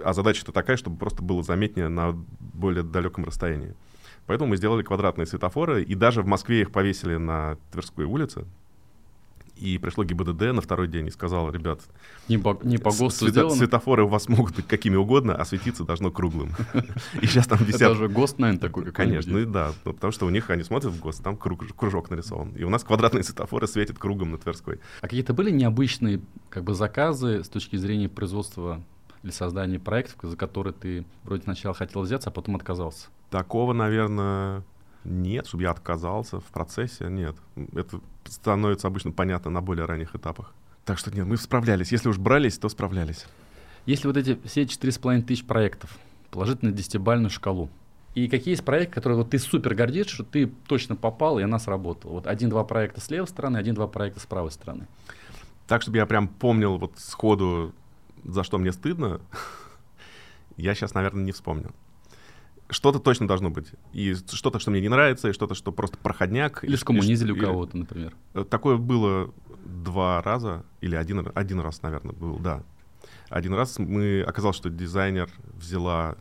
[0.05, 3.75] а задача-то такая, чтобы просто было заметнее на более далеком расстоянии.
[4.27, 8.45] Поэтому мы сделали квадратные светофоры, и даже в Москве их повесили на Тверской улице,
[9.61, 11.81] и пришло ГИБДД на второй день и сказал, ребят,
[12.29, 15.85] не по, не по ГОСТу света, светофоры у вас могут быть какими угодно, а светиться
[15.85, 16.55] должно круглым.
[17.21, 17.83] И сейчас там висят...
[17.83, 20.93] Это же ГОСТ, наверное, такой Конечно, ну да, ну, потому что у них, они смотрят
[20.93, 22.53] в ГОСТ, там кружок нарисован.
[22.57, 24.81] И у нас квадратные светофоры светят кругом на Тверской.
[25.01, 28.83] А какие-то были необычные как бы заказы с точки зрения производства
[29.23, 33.09] или создания проектов, за которые ты вроде сначала хотел взяться, а потом отказался?
[33.29, 34.65] Такого, наверное,
[35.05, 37.37] нет, чтобы я отказался в процессе, нет.
[37.75, 40.53] Это становится обычно понятно на более ранних этапах.
[40.85, 41.93] Так что нет, мы справлялись.
[41.93, 43.27] Если уж брались, то справлялись.
[43.87, 45.99] Если вот эти все четыре с половиной тысяч проектов
[46.31, 47.71] положить на десятибальную шкалу,
[48.15, 51.59] и какие есть проекты, которые вот ты супер гордишься, что ты точно попал, и она
[51.59, 52.13] сработала?
[52.13, 54.87] Вот один-два проекта с левой стороны, один-два проекта с правой стороны.
[55.67, 57.73] Так, чтобы я прям помнил вот сходу,
[58.25, 59.21] за что мне стыдно,
[60.57, 61.73] я сейчас, наверное, не вспомню
[62.71, 63.69] что-то точно должно быть.
[63.93, 66.65] И что-то, что мне не нравится, и что-то, что просто проходняк.
[66.65, 68.15] Или скоммунизили у кого-то, например.
[68.35, 69.33] Э, такое было
[69.65, 72.63] два раза, или один, один раз, наверное, был, да.
[73.29, 76.17] Один раз мы оказалось, что дизайнер взяла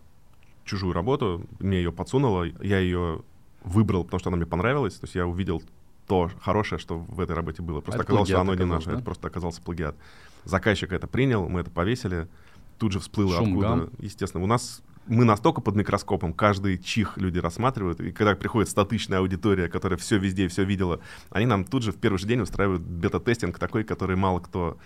[0.64, 3.24] чужую работу, мне ее подсунула, я ее
[3.64, 5.64] выбрал, потому что она мне понравилась, то есть я увидел
[6.08, 7.82] то хорошее, что в этой работе было.
[7.82, 8.94] Просто а оказалось, что оно не наше, да?
[8.94, 9.96] это просто оказался плагиат.
[10.44, 12.28] Заказчик это принял, мы это повесили,
[12.78, 13.68] тут же всплыло Шум, откуда.
[13.68, 13.90] Гам.
[14.00, 19.20] Естественно, у нас мы настолько под микроскопом, каждый чих люди рассматривают, и когда приходит статичная
[19.20, 22.84] аудитория, которая все везде все видела, они нам тут же в первый же день устраивают
[22.84, 24.78] бета-тестинг такой, который мало кто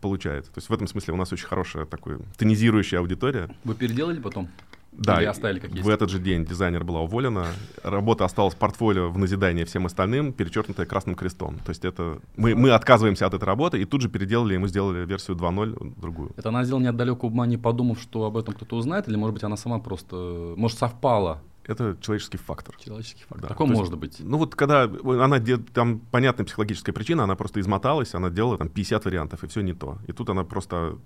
[0.00, 0.46] получает.
[0.46, 3.50] То есть в этом смысле у нас очень хорошая такая тонизирующая аудитория.
[3.64, 4.48] Вы переделали потом?
[4.92, 5.82] Да, Или оставили как есть?
[5.82, 7.46] в этот же день дизайнер была уволена,
[7.82, 11.58] работа осталась в портфолио в назидание всем остальным, перечеркнутая красным крестом.
[11.60, 14.68] То есть это мы, мы отказываемся от этой работы и тут же переделали, и мы
[14.68, 16.32] сделали версию 2.0 другую.
[16.36, 19.44] Это она сделала неотдалеку ума, не подумав, что об этом кто-то узнает, или, может быть,
[19.44, 21.40] она сама просто, может, совпала?
[21.64, 22.76] Это человеческий фактор.
[22.76, 23.40] Человеческий фактор.
[23.40, 24.16] Да, Такое то есть, может быть.
[24.18, 25.40] Ну вот когда она,
[25.72, 29.72] там понятная психологическая причина, она просто измоталась, она делала там 50 вариантов, и все не
[29.72, 29.98] то.
[30.08, 30.98] И тут она просто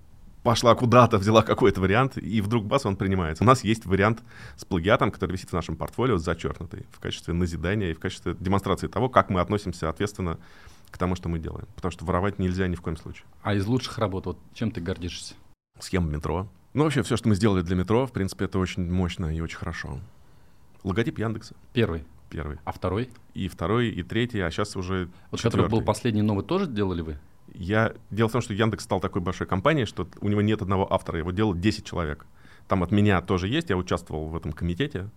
[0.46, 3.42] пошла куда-то, взяла какой-то вариант, и вдруг бас, он принимается.
[3.42, 4.22] У нас есть вариант
[4.56, 8.86] с плагиатом, который висит в нашем портфолио, зачеркнутый, в качестве назидания и в качестве демонстрации
[8.86, 10.38] того, как мы относимся ответственно
[10.92, 11.66] к тому, что мы делаем.
[11.74, 13.24] Потому что воровать нельзя ни в коем случае.
[13.42, 15.34] А из лучших работ, вот чем ты гордишься?
[15.80, 16.48] Схема метро.
[16.74, 19.58] Ну, вообще, все, что мы сделали для метро, в принципе, это очень мощно и очень
[19.58, 19.98] хорошо.
[20.84, 22.04] Логотип Яндекса Первый.
[22.30, 22.58] первый.
[22.64, 23.10] А второй?
[23.34, 25.86] И второй, и третий, а сейчас уже Вот который был четвертый.
[25.86, 27.18] последний новый, тоже делали вы?
[27.58, 27.94] Я...
[28.10, 31.18] Дело в том, что Яндекс стал такой большой компанией, что у него нет одного автора,
[31.18, 32.26] его делают 10 человек.
[32.68, 35.08] Там от меня тоже есть, я участвовал в этом комитете,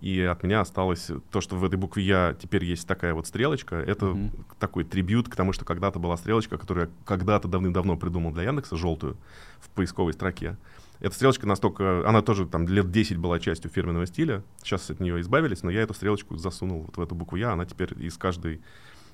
[0.00, 3.76] и от меня осталось то, что в этой букве «Я» теперь есть такая вот стрелочка.
[3.76, 4.44] Это Мгм.
[4.58, 8.76] такой трибют к тому, что когда-то была стрелочка, которую я когда-то давным-давно придумал для Яндекса,
[8.76, 9.16] желтую,
[9.60, 10.56] в поисковой строке.
[11.00, 12.08] Эта стрелочка настолько...
[12.08, 14.42] Она тоже там лет 10 была частью фирменного стиля.
[14.62, 17.52] Сейчас от нее избавились, но я эту стрелочку засунул вот в эту букву «Я».
[17.52, 18.60] Она теперь из, каждой,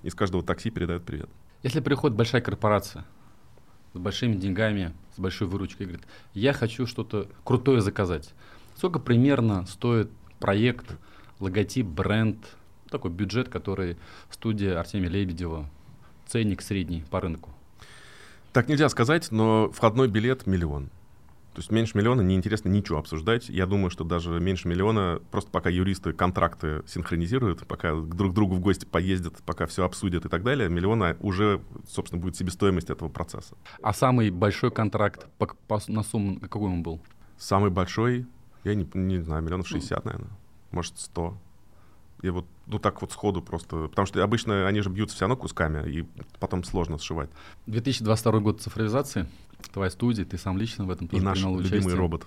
[0.03, 1.31] из каждого такси передает привет.
[1.63, 3.05] Если приходит большая корпорация
[3.93, 8.33] с большими деньгами, с большой выручкой, говорит, я хочу что-то крутое заказать.
[8.77, 10.97] Сколько примерно стоит проект,
[11.41, 12.39] логотип, бренд,
[12.91, 13.97] такой бюджет, который
[14.31, 15.69] студия Артемия Лебедева,
[16.27, 17.51] ценник средний по рынку?
[18.53, 20.91] Так нельзя сказать, но входной билет миллион.
[21.59, 23.49] То есть меньше миллиона неинтересно ничего обсуждать.
[23.49, 28.55] Я думаю, что даже меньше миллиона, просто пока юристы контракты синхронизируют, пока друг к другу
[28.55, 33.09] в гости поездят, пока все обсудят и так далее, миллиона уже, собственно, будет себестоимость этого
[33.09, 33.57] процесса.
[33.83, 37.01] А самый большой контракт по, по- на сумму какой он был?
[37.39, 38.29] Самый большой,
[38.63, 40.31] я не, не знаю, миллионов 60, наверное,
[40.71, 41.37] может 100.
[42.23, 45.37] И вот, ну так вот сходу просто, потому что обычно они же бьются все равно
[45.37, 46.07] кусками, и
[46.39, 47.31] потом сложно сшивать.
[47.67, 49.27] 2022 год цифровизации,
[49.73, 51.97] твоя студия, ты сам лично в этом И тоже наш принял любимый участие.
[51.97, 52.27] робот.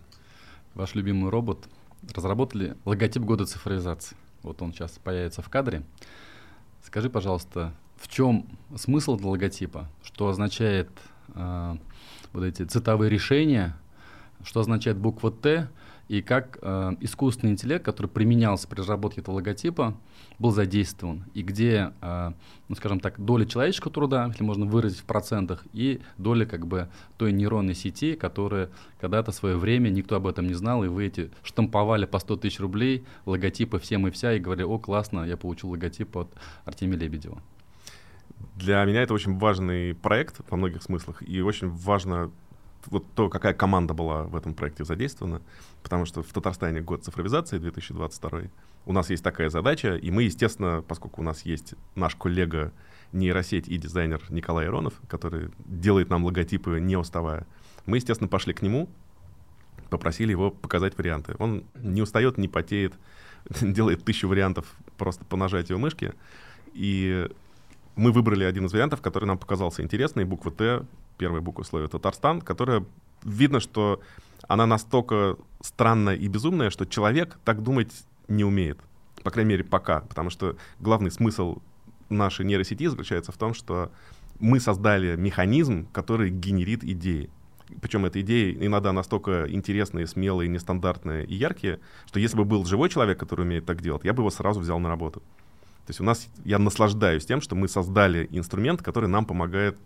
[0.74, 1.68] Ваш любимый робот
[2.14, 4.16] разработали логотип года цифровизации.
[4.44, 5.84] Вот он сейчас появится в кадре.
[6.84, 9.88] Скажи, пожалуйста, в чем смысл этого логотипа?
[10.04, 10.90] Что означает
[11.36, 11.76] э,
[12.34, 13.78] вот эти цветовые решения?
[14.44, 15.70] Что означает буква Т?
[16.08, 19.96] И как э, искусственный интеллект, который применялся при разработке этого логотипа,
[20.42, 21.24] был задействован?
[21.34, 22.32] И где, э,
[22.68, 26.90] ну, скажем так, доля человеческого труда, если можно выразить в процентах, и доля как бы
[27.18, 31.06] той нейронной сети, которая когда-то в свое время никто об этом не знал, и вы
[31.06, 35.38] эти штамповали по 100 тысяч рублей логотипы всем и вся, и говорили, о, классно, я
[35.38, 36.34] получил логотип от
[36.66, 37.42] Артемия Лебедева.
[38.56, 42.32] Для меня это очень важный проект во многих смыслах, и очень важно
[42.88, 45.42] вот то, какая команда была в этом проекте задействована,
[45.84, 48.42] потому что в Татарстане год цифровизации 2022,
[48.86, 52.72] у нас есть такая задача, и мы, естественно, поскольку у нас есть наш коллега
[53.12, 57.46] нейросеть и дизайнер Николай Иронов, который делает нам логотипы не уставая,
[57.86, 58.90] мы, естественно, пошли к нему,
[59.90, 61.36] попросили его показать варианты.
[61.40, 62.94] Он не устает, не потеет,
[63.62, 64.66] делает тысячу вариантов
[64.98, 66.14] просто по нажатию мышки,
[66.74, 67.30] и
[67.96, 70.86] мы выбрали один из вариантов, который нам показался интересный, буква Т,
[71.18, 72.86] первая буква слова Татарстан, которая
[73.24, 74.02] видно, что
[74.48, 77.92] она настолько странная и безумная, что человек так думать
[78.28, 78.80] не умеет.
[79.24, 80.02] По крайней мере, пока.
[80.02, 81.60] Потому что главный смысл
[82.10, 83.92] нашей нейросети заключается в том, что
[84.40, 87.30] мы создали механизм, который генерит идеи.
[87.82, 92.90] Причем эти идеи иногда настолько интересные, смелые, нестандартные и яркие, что если бы был живой
[92.90, 95.20] человек, который умеет так делать, я бы его сразу взял на работу.
[95.86, 99.78] То есть у нас, я наслаждаюсь тем, что мы создали инструмент, который нам помогает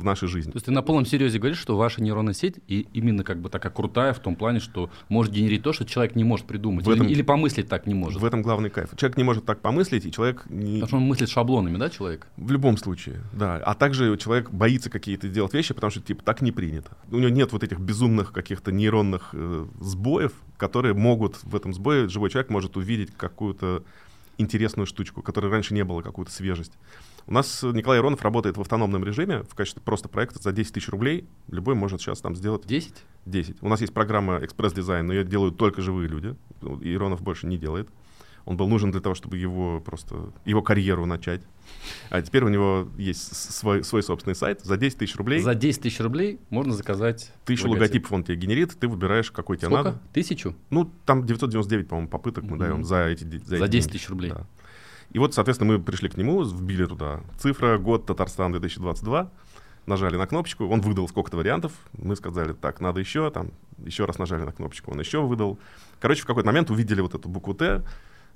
[0.00, 0.50] в нашей жизни.
[0.50, 3.48] То есть ты на полном серьезе говоришь, что ваша нейронная сеть и именно как бы
[3.48, 6.84] такая крутая в том плане, что может генерить то, что человек не может придумать.
[6.86, 8.20] В этом- или, или помыслить так не может.
[8.20, 8.90] В этом главный кайф.
[8.96, 10.80] Человек не может так помыслить, и человек не...
[10.80, 12.26] Потому что он мыслит шаблонами, да, человек?
[12.36, 13.56] В любом случае, да.
[13.56, 16.96] А также человек боится какие-то делать вещи, потому что, типа, так не принято.
[17.10, 22.08] У него нет вот этих безумных каких-то нейронных э, сбоев, которые могут в этом сбое,
[22.08, 23.84] живой человек может увидеть какую-то
[24.38, 26.72] интересную штучку, которой раньше не было, какую-то свежесть.
[27.30, 30.88] У нас Николай Иронов работает в автономном режиме в качестве просто проекта за 10 тысяч
[30.88, 31.28] рублей.
[31.46, 32.92] Любой может сейчас там сделать 10?
[33.24, 33.56] 10.
[33.60, 36.34] У нас есть программа экспресс-дизайн, но ее делают только живые люди.
[36.82, 37.88] Иронов больше не делает.
[38.46, 41.42] Он был нужен для того, чтобы его просто его карьеру начать.
[42.10, 44.62] А теперь у него есть свой, свой собственный сайт.
[44.62, 48.76] За 10 тысяч рублей За 10 тысяч рублей можно заказать тысячу логотипов он тебе генерит,
[48.76, 49.84] ты выбираешь, какой тебе Сколько?
[49.84, 50.02] надо.
[50.12, 50.56] Тысячу?
[50.70, 52.58] Ну, там 999, по-моему, попыток мы Мгм.
[52.58, 53.98] даем за эти де- За эти 10 деньги.
[53.98, 54.30] тысяч рублей.
[54.30, 54.46] Да.
[55.10, 59.30] И вот, соответственно, мы пришли к нему, вбили туда цифра, год, Татарстан 2022.
[59.86, 64.18] нажали на кнопочку, он выдал сколько-то вариантов, мы сказали, так, надо еще, там, еще раз
[64.18, 65.58] нажали на кнопочку, он еще выдал.
[65.98, 67.82] Короче, в какой-то момент увидели вот эту букву «Т»,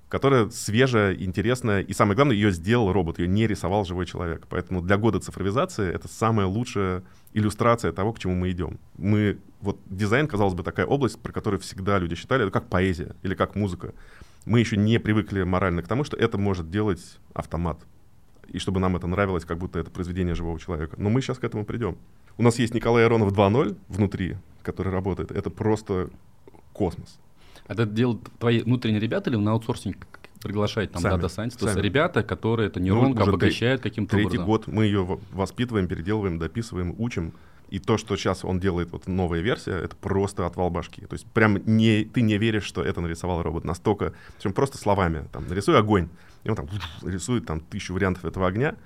[0.08, 4.46] которая свежая, интересная, и самое главное, ее сделал робот, ее не рисовал живой человек.
[4.48, 8.78] Поэтому для года цифровизации это самая лучшая иллюстрация того, к чему мы идем.
[8.96, 13.16] Мы, вот дизайн, казалось бы, такая область, про которую всегда люди считали, это как поэзия
[13.22, 13.92] или как музыка.
[14.44, 17.78] Мы еще не привыкли морально к тому, что это может делать автомат.
[18.48, 20.96] И чтобы нам это нравилось, как будто это произведение живого человека.
[20.98, 21.96] Но мы сейчас к этому придем.
[22.36, 25.30] У нас есть Николай Аронов 2.0 внутри, который работает.
[25.30, 26.10] Это просто
[26.72, 27.18] космос.
[27.66, 30.06] А это делают твои внутренние ребята или на аутсорсинг
[30.42, 31.58] приглашать там Data Science?
[31.58, 34.46] То есть ребята, которые эту Ну, нейронку уже обогащают каким-то Третий образом.
[34.46, 37.32] год мы ее воспитываем, переделываем, дописываем, учим.
[37.68, 41.02] И то, что сейчас он делает, вот новая версия, это просто отвал башки.
[41.06, 43.64] То есть прям не, ты не веришь, что это нарисовал робот.
[43.64, 45.24] Настолько, причем просто словами.
[45.32, 46.08] Там, нарисуй огонь.
[46.44, 46.68] И он там
[47.02, 48.76] рисует там тысячу вариантов этого огня.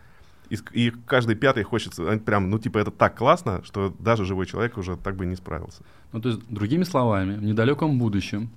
[0.48, 4.78] И, и каждый пятый хочется, прям, ну, типа, это так классно, что даже живой человек
[4.78, 5.82] уже так бы не справился.
[6.12, 8.50] Ну, то есть, другими словами, в недалеком будущем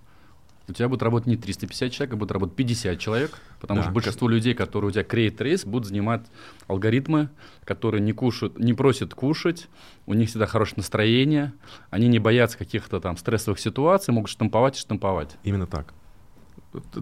[0.71, 3.83] у тебя будет работать не 350 человек, а будет работать 50 человек, потому Да.
[3.85, 6.21] что большинство людей, которые у тебя create race, будут занимать
[6.67, 7.29] алгоритмы,
[7.63, 9.67] которые не кушают, не просят кушать,
[10.05, 11.53] у них всегда хорошее настроение,
[11.89, 15.37] они не боятся каких-то там стрессовых ситуаций, могут штамповать и штамповать.
[15.43, 15.93] Именно так.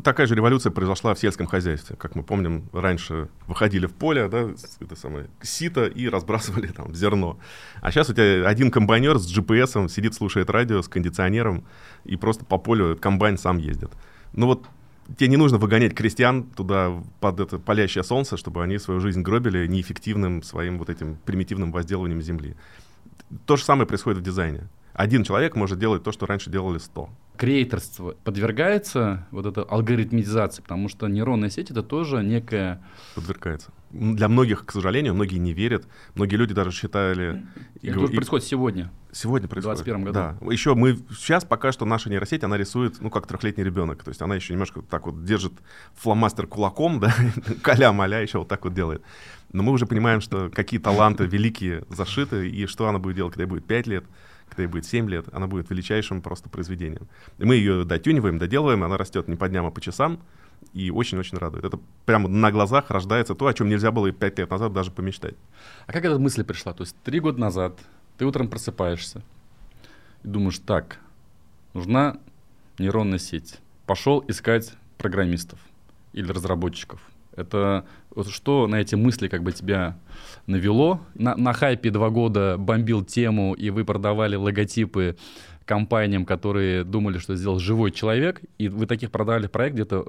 [0.04, 1.96] Такая же революция произошла в сельском хозяйстве.
[1.96, 7.38] Как мы помним, раньше выходили в поле, да, это самое, сито и разбрасывали там зерно.
[7.82, 11.66] А сейчас у тебя один комбайнер с GPS сидит, слушает радио с кондиционером
[12.04, 13.92] и просто по полю комбайн сам ездит.
[14.34, 14.66] Ну вот
[15.18, 19.68] тебе не нужно выгонять крестьян туда под это палящее солнце, чтобы они свою жизнь гробили
[19.68, 22.56] неэффективным своим вот этим примитивным возделыванием земли.
[23.46, 24.68] То же самое происходит в дизайне.
[24.94, 27.10] Один человек может делать то, что раньше делали 100.
[27.40, 32.84] Креаторство подвергается вот этой алгоритмизации, потому что нейронная сеть это тоже некая
[33.16, 33.72] подвергается.
[33.92, 35.88] Для многих, к сожалению, многие не верят.
[36.16, 37.46] Многие люди даже считали...
[37.82, 38.92] и это уже и происходит сегодня.
[39.14, 39.86] Сегодня происходит.
[39.86, 40.14] 21 году.
[40.14, 40.52] Да.
[40.52, 40.98] Еще мы...
[41.12, 44.04] Сейчас пока что наша нейросеть, она рисует, ну, как трехлетний ребенок.
[44.04, 45.54] То есть она еще немножко так вот держит
[45.96, 47.16] фломастер кулаком, да,
[47.62, 49.02] каля-маля еще вот так вот делает.
[49.54, 53.44] Но мы уже понимаем, что какие таланты великие зашиты, и что она будет делать, когда
[53.44, 54.04] ей будет 5 лет,
[54.50, 57.08] когда ей будет 7 лет, она будет величайшим просто произведением.
[57.38, 60.20] И мы ее дотюниваем, доделываем, она растет не по дням, а по часам,
[60.74, 61.66] и очень-очень радует.
[61.66, 64.92] Это прямо на глазах рождается то, о чем нельзя было и 5 лет назад даже
[64.92, 65.36] помечтать.
[65.88, 66.74] А как эта мысль пришла?
[66.74, 67.80] То есть три года назад
[68.18, 69.24] ты утром просыпаешься
[70.24, 71.00] и думаешь, так,
[71.74, 72.18] нужна
[72.78, 73.60] нейронная сеть.
[73.86, 75.60] Пошел искать программистов
[76.14, 77.02] или разработчиков.
[77.40, 79.98] Это вот что на эти мысли как бы тебя
[80.48, 81.02] навело?
[81.16, 85.16] На, на хайпе два года бомбил тему, и вы продавали логотипы
[85.66, 90.04] компаниям, которые думали, что сделал живой человек, и вы таких продали проект где-то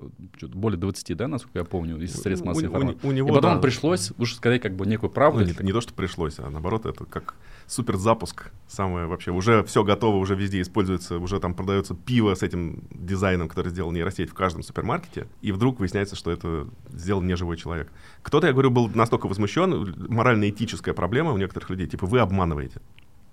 [0.54, 3.06] более 20, да, насколько я помню, из средств У- массовой у- у- информации.
[3.06, 3.60] у него, и потом да.
[3.60, 5.40] пришлось уж сказать как бы некую правду.
[5.40, 7.34] Ну, не, не то, что пришлось, а наоборот, это как
[7.70, 8.50] супер запуск.
[8.66, 9.30] Самое вообще.
[9.30, 13.92] Уже все готово, уже везде используется, уже там продается пиво с этим дизайном, который сделал
[13.92, 15.28] нейросеть в каждом супермаркете.
[15.40, 17.90] И вдруг выясняется, что это сделал не живой человек.
[18.22, 22.80] Кто-то, я говорю, был настолько возмущен, морально-этическая проблема у некоторых людей, типа вы обманываете.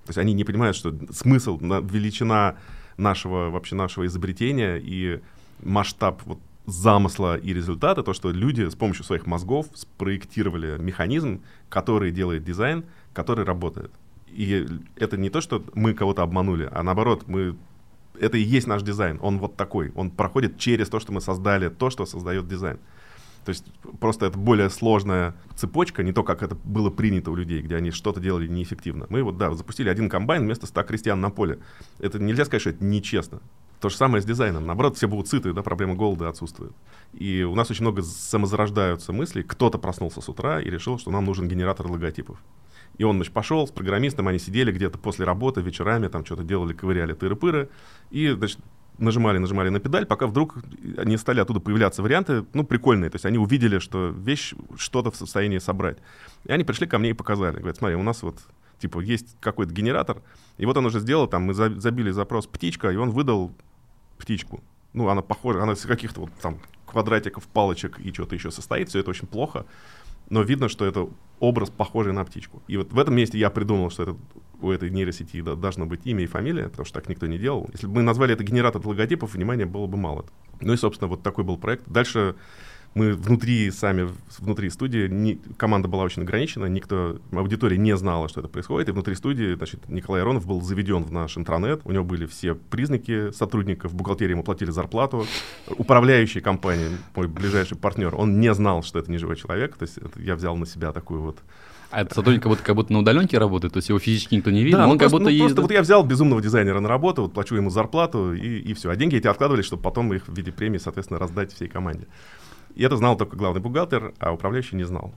[0.06, 2.58] То есть они не понимают, что смысл, на- величина
[2.98, 5.20] нашего вообще нашего изобретения и
[5.64, 12.12] масштаб вот замысла и результата, то, что люди с помощью своих мозгов спроектировали механизм, который
[12.12, 13.92] делает дизайн, который работает.
[14.38, 17.58] И это не то, что мы кого-то обманули, а наоборот, мы
[18.20, 19.18] это и есть наш дизайн.
[19.22, 19.92] Он вот такой.
[19.96, 22.78] Он проходит через то, что мы создали, то, что создает дизайн.
[23.46, 23.66] То есть
[24.00, 27.90] просто это более сложная цепочка, не то, как это было принято у людей, где они
[27.90, 29.08] что-то делали неэффективно.
[29.10, 31.58] Мы вот, да, запустили один комбайн вместо 100 крестьян на поле.
[31.98, 33.42] Это нельзя сказать, что это нечестно.
[33.80, 34.66] То же самое с дизайном.
[34.66, 36.74] Наоборот, все будут сыты, да, проблема голода отсутствует.
[37.14, 39.44] И у нас очень много самозарождаются мыслей.
[39.44, 42.40] Кто-то проснулся с утра и решил, что нам нужен генератор логотипов.
[42.98, 46.74] И он, значит, пошел с программистом, они сидели где-то после работы вечерами, там что-то делали,
[46.74, 47.70] ковыряли тыры-пыры,
[48.10, 48.60] и, значит,
[48.98, 50.56] нажимали, нажимали на педаль, пока вдруг
[51.06, 53.12] не стали оттуда появляться варианты, ну, прикольные.
[53.12, 55.98] То есть они увидели, что вещь что-то в состоянии собрать.
[56.46, 57.58] И они пришли ко мне и показали.
[57.58, 58.40] Говорят, смотри, у нас вот,
[58.80, 60.22] типа, есть какой-то генератор,
[60.58, 63.52] и вот он уже сделал, там, мы за- забили запрос «птичка», и он выдал
[64.18, 64.64] птичку.
[64.94, 69.00] Ну, она похожа, она из каких-то вот там квадратиков, палочек и чего-то еще состоит, все
[69.00, 69.66] это очень плохо,
[70.30, 71.10] но видно, что это
[71.40, 72.62] образ, похожий на птичку.
[72.68, 74.18] И вот в этом месте я придумал, что это,
[74.62, 77.70] у этой нейросети да, должно быть имя и фамилия, потому что так никто не делал.
[77.74, 80.26] Если бы мы назвали это генератор логотипов, внимания было бы мало.
[80.62, 81.88] Ну и, собственно, вот такой был проект.
[81.88, 82.36] Дальше
[82.98, 88.40] мы внутри сами, внутри студии, не- команда была очень ограничена, никто, аудитория не знала, что
[88.42, 92.04] это происходит, и внутри студии, значит, Николай Аронов был заведен в наш интранет, у него
[92.04, 95.26] были все признаки сотрудников, бухгалтерии ему платили зарплату,
[95.78, 99.98] управляющий компанией, мой ближайший партнер, он не знал, что это не живой человек, то есть
[100.00, 101.38] это я взял на себя такую вот
[101.92, 104.50] А этот сотрудник как будто, как будто на удаленке работает, то есть его физически никто
[104.52, 105.42] не видит, Да, он ну, как просто, будто ну, есть.
[105.46, 108.90] просто вот я взял безумного дизайнера на работу, вот плачу ему зарплату и, и все.
[108.90, 112.08] А деньги эти откладывали, чтобы потом их в виде премии, соответственно, раздать всей команде.
[112.78, 115.12] И это знал только главный бухгалтер, а управляющий не знал.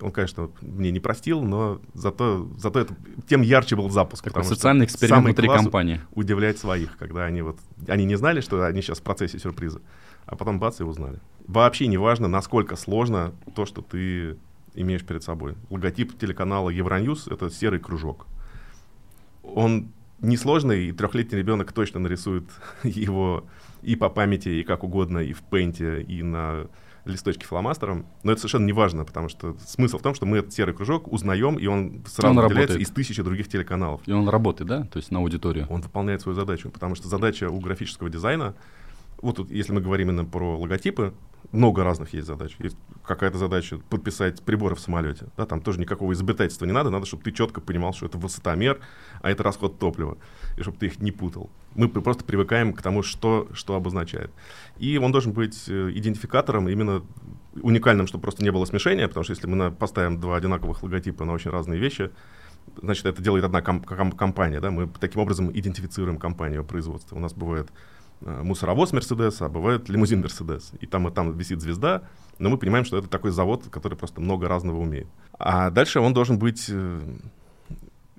[0.00, 2.94] Он, конечно, мне не простил, но зато, зато это,
[3.28, 4.24] тем ярче был запуск.
[4.24, 6.00] Такой социальный эксперимент внутри компании.
[6.14, 7.58] Удивлять своих, когда они вот...
[7.86, 9.82] Они не знали, что они сейчас в процессе сюрприза,
[10.24, 11.20] а потом бац, и узнали.
[11.46, 14.38] Вообще не важно, насколько сложно то, что ты
[14.74, 15.54] имеешь перед собой.
[15.68, 18.26] Логотип телеканала Евроньюз— это серый кружок.
[19.42, 22.44] Он несложный, и трехлетний ребенок точно нарисует
[22.84, 23.44] его
[23.82, 26.68] и по памяти, и как угодно, и в пейнте, и на
[27.04, 30.52] листочке фломастером, но это совершенно не важно, потому что смысл в том, что мы этот
[30.52, 32.88] серый кружок узнаем, и он сразу Он выделяется работает.
[32.88, 34.00] из тысячи других телеканалов.
[34.06, 34.84] И он работает, да?
[34.84, 35.66] То есть на аудиторию.
[35.68, 38.54] Он выполняет свою задачу, потому что задача у графического дизайна,
[39.22, 41.14] вот тут, если мы говорим именно про логотипы,
[41.52, 42.56] много разных есть задач.
[42.58, 45.26] Есть какая-то задача подписать приборы в самолете.
[45.36, 48.80] Да, там тоже никакого изобретательства не надо, надо, чтобы ты четко понимал, что это высотомер,
[49.20, 50.18] а это расход топлива,
[50.56, 51.50] и чтобы ты их не путал.
[51.74, 54.30] Мы просто привыкаем к тому, что, что обозначает.
[54.78, 57.02] И он должен быть э, идентификатором именно
[57.60, 61.32] уникальным, чтобы просто не было смешения, потому что если мы поставим два одинаковых логотипа на
[61.32, 62.10] очень разные вещи,
[62.80, 67.16] значит, это делает одна ком- ком- компания, да, мы таким образом идентифицируем компанию производства.
[67.16, 67.68] У нас бывает
[68.24, 70.72] мусоровоз Мерседес, а бывает лимузин Мерседес.
[70.80, 72.02] И там и там висит звезда,
[72.38, 75.06] но мы понимаем, что это такой завод, который просто много разного умеет.
[75.38, 77.00] А дальше он должен быть э,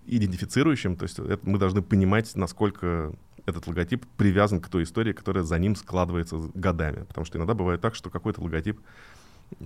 [0.06, 3.13] идентифицирующим, то есть это мы должны понимать, насколько
[3.46, 7.04] этот логотип привязан к той истории, которая за ним складывается годами.
[7.04, 8.80] Потому что иногда бывает так, что какой-то логотип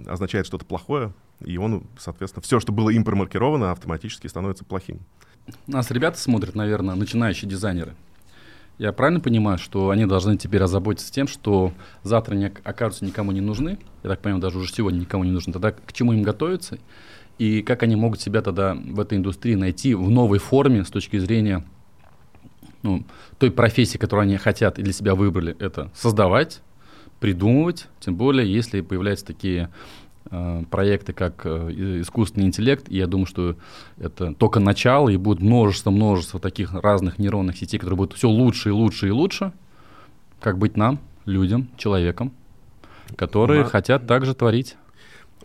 [0.06, 5.00] означает что-то плохое, и он, соответственно, все, что было им промаркировано, автоматически становится плохим.
[5.66, 7.96] Нас ребята смотрят, наверное, начинающие дизайнеры.
[8.78, 13.42] Я правильно понимаю, что они должны теперь озаботиться тем, что завтра ок- окажутся никому не
[13.42, 16.78] нужны, я так понимаю, даже уже сегодня никому не нужны, тогда к чему им готовиться,
[17.40, 21.18] и как они могут себя тогда в этой индустрии найти в новой форме с точки
[21.18, 21.66] зрения
[22.84, 23.04] ну,
[23.40, 26.62] той профессии, которую они хотят и для себя выбрали, это создавать,
[27.20, 29.70] придумывать, тем более, если появляются такие
[30.70, 33.56] проекты, как э, искусственный интеллект, и я думаю, что
[33.98, 38.72] это только начало, и будет множество-множество таких разных нейронных сетей, которые будут все лучше и
[38.72, 39.52] лучше и лучше,
[40.40, 42.32] как быть нам, людям, человеком,
[43.16, 44.76] которые На- хотят также творить,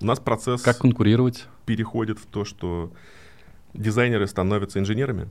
[0.01, 1.47] У нас процесс как конкурировать.
[1.67, 2.93] переходит в то, что
[3.75, 5.29] дизайнеры становятся инженерами,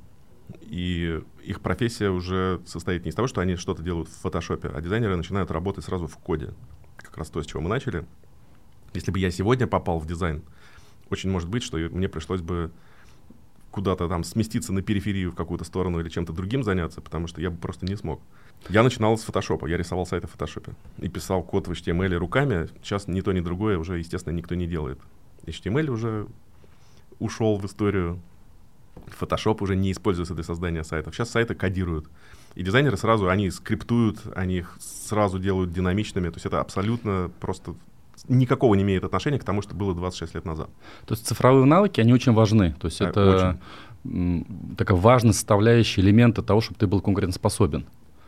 [0.61, 4.81] и их профессия уже состоит не из того, что они что-то делают в фотошопе, а
[4.81, 6.49] дизайнеры начинают работать сразу в коде.
[6.97, 8.05] Как раз то, с чего мы начали.
[8.93, 10.41] Если бы я сегодня попал в дизайн,
[11.09, 12.71] очень может быть, что мне пришлось бы
[13.71, 17.49] куда-то там сместиться на периферию в какую-то сторону или чем-то другим заняться, потому что я
[17.49, 18.21] бы просто не смог.
[18.69, 22.67] Я начинал с фотошопа, я рисовал сайты в фотошопе и писал код в HTML руками.
[22.83, 24.99] Сейчас ни то, ни другое уже, естественно, никто не делает.
[25.45, 26.27] HTML уже
[27.19, 28.21] ушел в историю.
[29.19, 31.15] Photoshop уже не используется для создания сайтов.
[31.15, 32.07] Сейчас сайты кодируют.
[32.55, 36.29] И дизайнеры сразу, они скриптуют, они их сразу делают динамичными.
[36.29, 37.73] То есть это абсолютно просто
[38.27, 40.69] никакого не имеет отношения к тому, что было 26 лет назад.
[41.05, 42.75] То есть цифровые навыки, они очень важны.
[42.79, 43.59] То есть Да, это
[44.05, 44.45] м,
[44.77, 47.85] такая важная составляющая элемента того, чтобы ты был конкурентоспособен.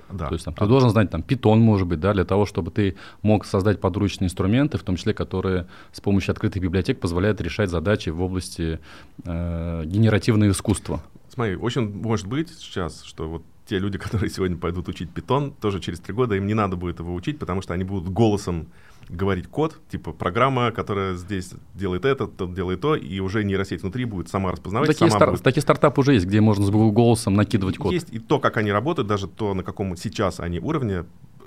[0.09, 0.27] Да.
[0.27, 2.95] То есть там, ты должен знать там питон, может быть, да, для того, чтобы ты
[3.23, 8.09] мог создать подручные инструменты, в том числе, которые с помощью открытых библиотек позволяют решать задачи
[8.09, 8.79] в области
[9.25, 11.01] э, генеративного искусства.
[11.29, 15.79] Смотри, очень может быть сейчас, что вот те люди, которые сегодня пойдут учить питон, тоже
[15.79, 18.67] через три года им не надо будет его учить, потому что они будут голосом
[19.09, 24.05] говорить код, типа программа, которая здесь делает это, тот делает то, и уже нейросеть внутри
[24.05, 27.33] будет сама распознавать, такие, сама стар- будет такие стартапы уже есть, где можно с голосом
[27.33, 27.91] накидывать код.
[27.91, 31.05] Есть и то, как они работают, даже то, на каком сейчас они уровне,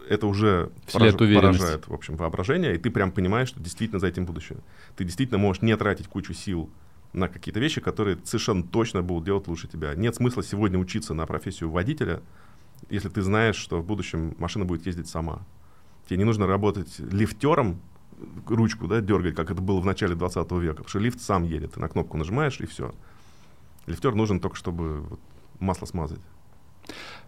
[0.09, 4.25] это уже пораж- поражает, в общем, воображение, и ты прям понимаешь, что действительно за этим
[4.27, 4.59] будущее.
[4.97, 6.71] Ты действительно можешь не тратить кучу сил
[7.13, 9.95] на какие-то вещи, которые совершенно точно будут делать лучше тебя.
[9.95, 12.21] Нет смысла сегодня учиться на профессию водителя,
[12.91, 15.41] если ты знаешь, что в будущем машина будет ездить сама.
[16.09, 17.81] Тебе не нужно работать лифтером,
[18.47, 21.75] ручку да, дергать, как это было в начале 20 века, потому что лифт сам едет,
[21.75, 22.93] ты на кнопку нажимаешь, и все.
[23.87, 25.05] Лифтер нужен только, чтобы
[25.61, 26.21] масло смазать.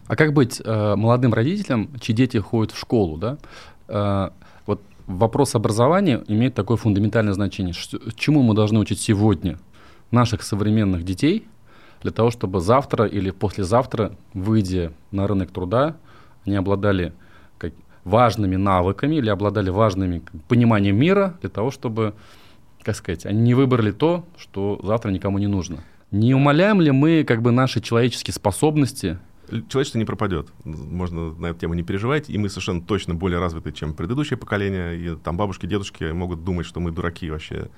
[0.07, 3.37] А как быть э, молодым родителям, чьи дети ходят в школу, да?
[3.87, 4.29] Э,
[4.65, 7.73] вот вопрос образования имеет такое фундаментальное значение.
[7.73, 9.59] Ш- чему мы должны учить сегодня
[10.11, 11.47] наших современных детей
[12.01, 15.97] для того, чтобы завтра или послезавтра, выйдя на рынок труда,
[16.45, 17.13] они обладали
[17.57, 17.73] как-
[18.03, 22.13] важными навыками или обладали важными пониманием мира для того, чтобы,
[22.83, 25.83] как сказать, они не выбрали то, что завтра никому не нужно.
[26.11, 29.19] Не умаляем ли мы как бы наши человеческие способности
[29.67, 30.47] Человечество не пропадет.
[30.63, 32.29] Можно на эту тему не переживать.
[32.29, 34.95] И мы совершенно точно более развиты, чем предыдущее поколение.
[34.95, 37.69] И там бабушки, дедушки могут думать, что мы дураки вообще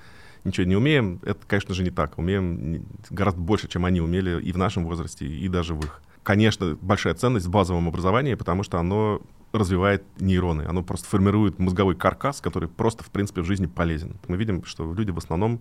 [0.44, 1.20] ничего не умеем.
[1.22, 2.18] Это, конечно же, не так.
[2.18, 6.02] Умеем гораздо больше, чем они умели и в нашем возрасте, и даже в их.
[6.22, 9.22] Конечно, большая ценность в базовом образовании, потому что оно
[9.52, 10.62] развивает нейроны.
[10.62, 14.16] Оно просто формирует мозговой каркас, который просто, в принципе, в жизни полезен.
[14.28, 15.60] Мы видим, что люди в основном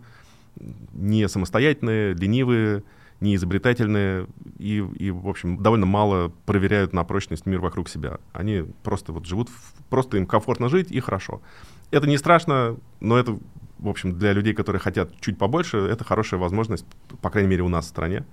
[0.93, 2.83] не самостоятельные, ленивые,
[3.21, 4.27] не изобретательные
[4.57, 8.19] и, и, в общем, довольно мало проверяют на прочность мир вокруг себя.
[8.33, 11.41] Они просто вот живут, в, просто им комфортно жить и хорошо.
[11.91, 13.37] Это не страшно, но это,
[13.81, 16.85] в общем, для людей, которые хотят чуть побольше, это хорошая возможность,
[17.21, 18.25] по крайней мере, у нас в стране.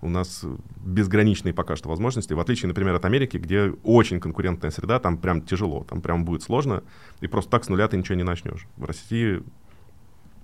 [0.00, 0.44] У нас
[0.84, 5.42] безграничные пока что возможности, в отличие, например, от Америки, где очень конкурентная среда, там прям
[5.42, 6.82] тяжело, там прям будет сложно,
[7.20, 8.66] и просто так с нуля ты ничего не начнешь.
[8.76, 9.44] В России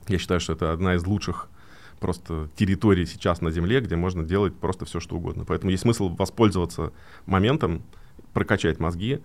[0.06, 1.48] я считаю, что это одна из лучших
[1.98, 5.44] просто территорий сейчас на Земле, где можно делать просто все, что угодно.
[5.44, 6.92] Поэтому есть смысл воспользоваться
[7.26, 7.82] моментом,
[8.32, 9.20] прокачать мозги,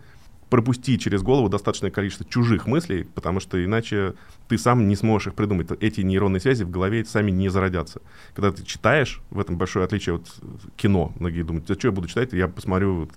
[0.54, 4.14] пропустить через голову достаточное количество чужих мыслей, потому что иначе
[4.48, 5.68] ты сам не сможешь их придумать.
[5.82, 8.04] Эти нейронные связи в голове сами не зародятся.
[8.36, 10.28] Когда ты читаешь, в этом большое отличие от
[10.76, 11.12] кино.
[11.18, 13.10] Многие думают, а что я буду читать, я посмотрю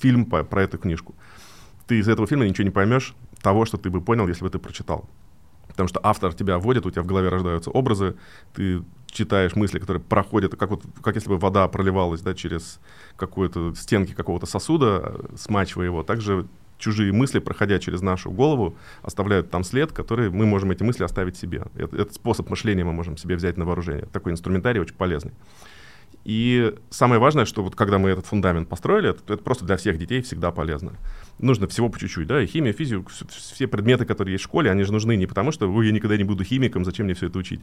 [0.00, 1.14] фильм по, про эту книжку.
[1.86, 4.58] Ты из этого фильма ничего не поймешь того, что ты бы понял, если бы ты
[4.58, 5.08] прочитал.
[5.68, 8.16] Потому что автор тебя вводит, у тебя в голове рождаются образы,
[8.52, 8.82] ты
[9.14, 12.80] читаешь мысли, которые проходят, как, вот, как если бы вода проливалась да, через
[13.16, 16.02] какую-то стенки какого-то сосуда, э, смачивая его.
[16.02, 16.46] Также
[16.78, 21.36] чужие мысли, проходя через нашу голову, оставляют там след, который мы можем эти мысли оставить
[21.36, 21.64] себе.
[21.74, 24.06] Это, этот способ мышления мы можем себе взять на вооружение.
[24.06, 25.32] Такой инструментарий очень полезный.
[26.24, 29.98] И самое важное, что вот когда мы этот фундамент построили, это, это просто для всех
[29.98, 30.94] детей всегда полезно.
[31.38, 34.84] Нужно всего по чуть-чуть, да, и химия, физику, все предметы, которые есть в школе, они
[34.84, 37.60] же нужны не потому, что я никогда не буду химиком, зачем мне все это учить.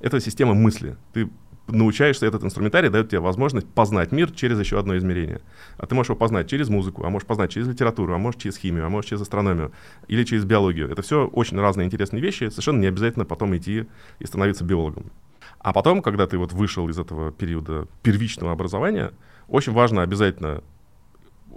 [0.00, 0.96] Это система мысли.
[1.12, 1.28] Ты
[1.68, 5.40] научаешься, этот инструментарий дает тебе возможность познать мир через еще одно измерение.
[5.78, 8.56] А ты можешь его познать через музыку, а можешь познать через литературу, а можешь через
[8.56, 9.72] химию, а можешь через астрономию
[10.08, 10.90] или через биологию.
[10.90, 13.86] Это все очень разные интересные вещи, совершенно не обязательно потом идти
[14.18, 15.10] и становиться биологом.
[15.58, 19.12] А потом, когда ты вот вышел из этого периода первичного образования,
[19.48, 20.62] очень важно обязательно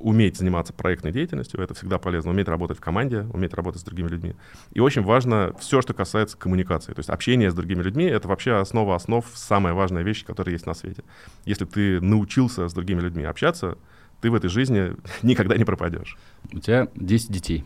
[0.02, 4.08] уметь заниматься проектной деятельностью, это всегда полезно, уметь работать в команде, уметь работать с другими
[4.08, 4.36] людьми.
[4.72, 6.94] И очень важно все, что касается коммуникации.
[6.94, 10.66] То есть общение с другими людьми— это вообще основа основ, самая важная вещь, которая есть
[10.66, 11.04] на свете.
[11.46, 13.78] Если ты научился с другими людьми общаться,
[14.22, 16.18] ты в этой жизни никогда не пропадешь.
[16.52, 17.66] У тебя 10 детей.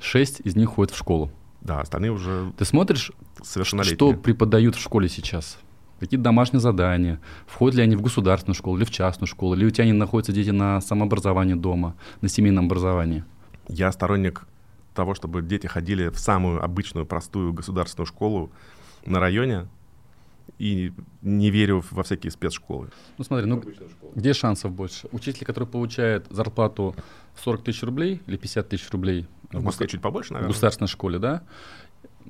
[0.00, 1.30] Шесть из них ходят в школу.
[1.60, 3.10] Да, остальные уже Ты смотришь,
[3.42, 5.58] что преподают в школе сейчас?
[6.00, 7.20] Какие домашние задания?
[7.46, 9.54] Входят ли они в государственную школу или в частную школу?
[9.54, 13.24] Или у тебя они находятся дети на самообразовании дома, на семейном образовании?
[13.68, 14.46] Я сторонник
[14.94, 18.50] того, чтобы дети ходили в самую обычную, простую государственную школу
[19.06, 19.66] на районе,
[20.58, 20.92] и
[21.22, 22.90] не верю во всякие спецшколы.
[23.18, 23.62] Ну смотри, ну
[24.14, 25.08] где шансов больше?
[25.10, 26.94] Учитель, который получает зарплату
[27.42, 30.50] 40 тысяч рублей или 50 тысяч рублей в Москве чуть побольше, наверное.
[30.50, 31.42] В государственной школе, да?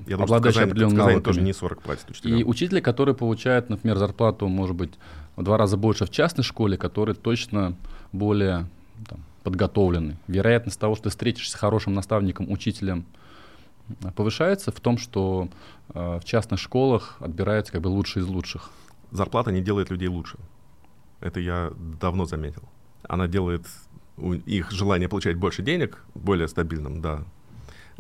[0.06, 1.22] Я думаю, обладающий что определенными навыками.
[1.22, 2.38] тоже не 40 платит учителям.
[2.38, 4.92] И учителя, которые получают, например, зарплату, может быть,
[5.36, 7.76] в два раза больше в частной школе, которые точно
[8.12, 8.66] более
[9.08, 10.16] там, подготовлены.
[10.26, 13.04] Вероятность того, что ты встретишься с хорошим наставником, учителем,
[14.16, 15.48] повышается в том, что
[15.92, 18.70] э, в частных школах отбираются как бы лучшие из лучших.
[19.10, 20.38] Зарплата не делает людей лучше.
[21.20, 22.62] Это я давно заметил.
[23.08, 23.66] Она делает
[24.46, 27.24] их желание получать больше денег более стабильным, да.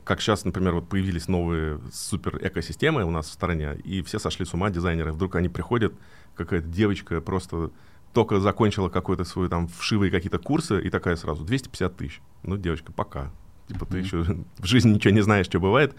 [0.02, 4.44] Как сейчас, например, вот появились новые супер экосистемы у нас в стране, и все сошли
[4.44, 5.12] с ума дизайнеры.
[5.12, 5.94] Вдруг они приходят,
[6.34, 7.70] какая-то девочка просто
[8.12, 12.22] только закончила какой-то свой там вшивые какие-то курсы, и такая сразу 250 тысяч.
[12.42, 13.30] Ну, девочка, пока.
[13.68, 13.90] Типа mm-hmm.
[13.90, 14.18] ты еще
[14.58, 15.94] в жизни ничего не знаешь, что бывает.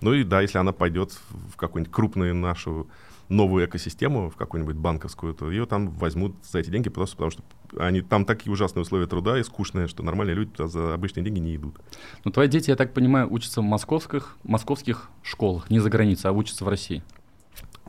[0.00, 2.88] Ну и да, если она пойдет в какую-нибудь крупную нашу
[3.32, 7.42] новую экосистему, в какую-нибудь банковскую, то ее там возьмут за эти деньги, просто потому что
[7.78, 11.38] они, там такие ужасные условия труда и скучные, что нормальные люди туда за обычные деньги
[11.38, 11.78] не идут.
[12.24, 16.32] Но твои дети, я так понимаю, учатся в московских, московских школах, не за границей, а
[16.32, 17.02] учатся в России.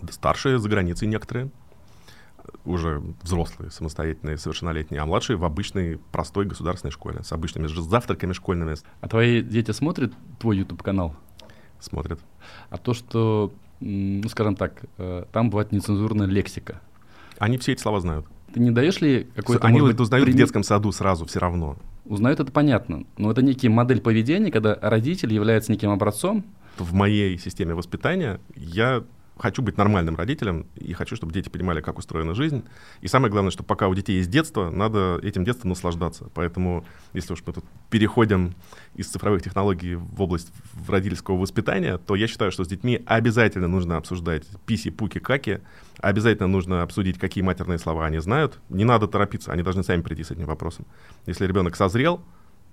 [0.09, 1.51] Старшие за границей некоторые,
[2.65, 8.75] уже взрослые, самостоятельные, совершеннолетние, а младшие в обычной, простой государственной школе, с обычными завтраками школьными.
[9.01, 11.15] А твои дети смотрят твой YouTube-канал?
[11.79, 12.19] Смотрят.
[12.69, 13.53] А то, что,
[13.83, 16.79] ну, скажем так, э, там бывает нецензурная лексика.
[17.37, 18.25] Они все эти слова знают.
[18.53, 19.67] Ты не даешь ли какой-то...
[19.67, 20.31] Они это узнают при...
[20.31, 21.75] в детском саду сразу все равно.
[22.05, 26.45] Узнают это понятно, но это некий модель поведения, когда родитель является неким образцом.
[26.77, 29.03] В моей системе воспитания я
[29.43, 32.63] хочу быть нормальным родителем и хочу, чтобы дети понимали, как устроена жизнь.
[33.01, 36.29] И самое главное, что пока у детей есть детство, надо этим детством наслаждаться.
[36.33, 38.55] Поэтому, если уж мы тут переходим
[38.95, 40.53] из цифровых технологий в область
[40.87, 45.59] родительского воспитания, то я считаю, что с детьми обязательно нужно обсуждать писи, пуки, каки,
[45.99, 48.61] обязательно нужно обсудить, какие матерные слова они знают.
[48.69, 50.85] Не надо торопиться, они должны сами прийти с этим вопросом.
[51.25, 52.21] Если ребенок созрел,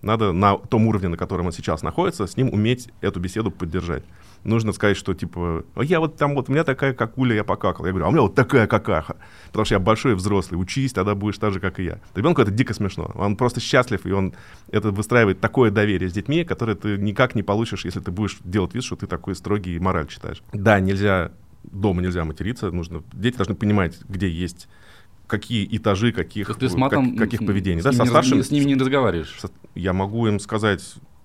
[0.03, 4.03] Надо на том уровне, на котором он сейчас находится, с ним уметь эту беседу поддержать.
[4.45, 7.85] Нужно сказать, что типа, а я вот там вот, у меня такая какуля, я покакал.
[7.85, 9.17] Я говорю, а у меня вот такая какаха.
[9.49, 12.01] Потому что я большой взрослый, учись, тогда будешь так же, как и я.
[12.15, 13.11] Ребенку это дико смешно.
[13.15, 14.35] Он просто счастлив, и он
[14.71, 18.75] это выстраивает такое доверие с детьми, которое ты никак не получишь, если ты будешь делать
[18.75, 20.43] вид, что ты такой строгий и мораль читаешь.
[20.53, 21.33] Да, нельзя,
[21.65, 24.69] дома нельзя материться, нужно, дети должны понимать, где есть
[25.31, 27.83] какие этажи, каких, как, каких поведений.
[27.83, 29.41] Да, со старшим, с ними не разговариваешь.
[29.75, 30.83] Я могу им сказать,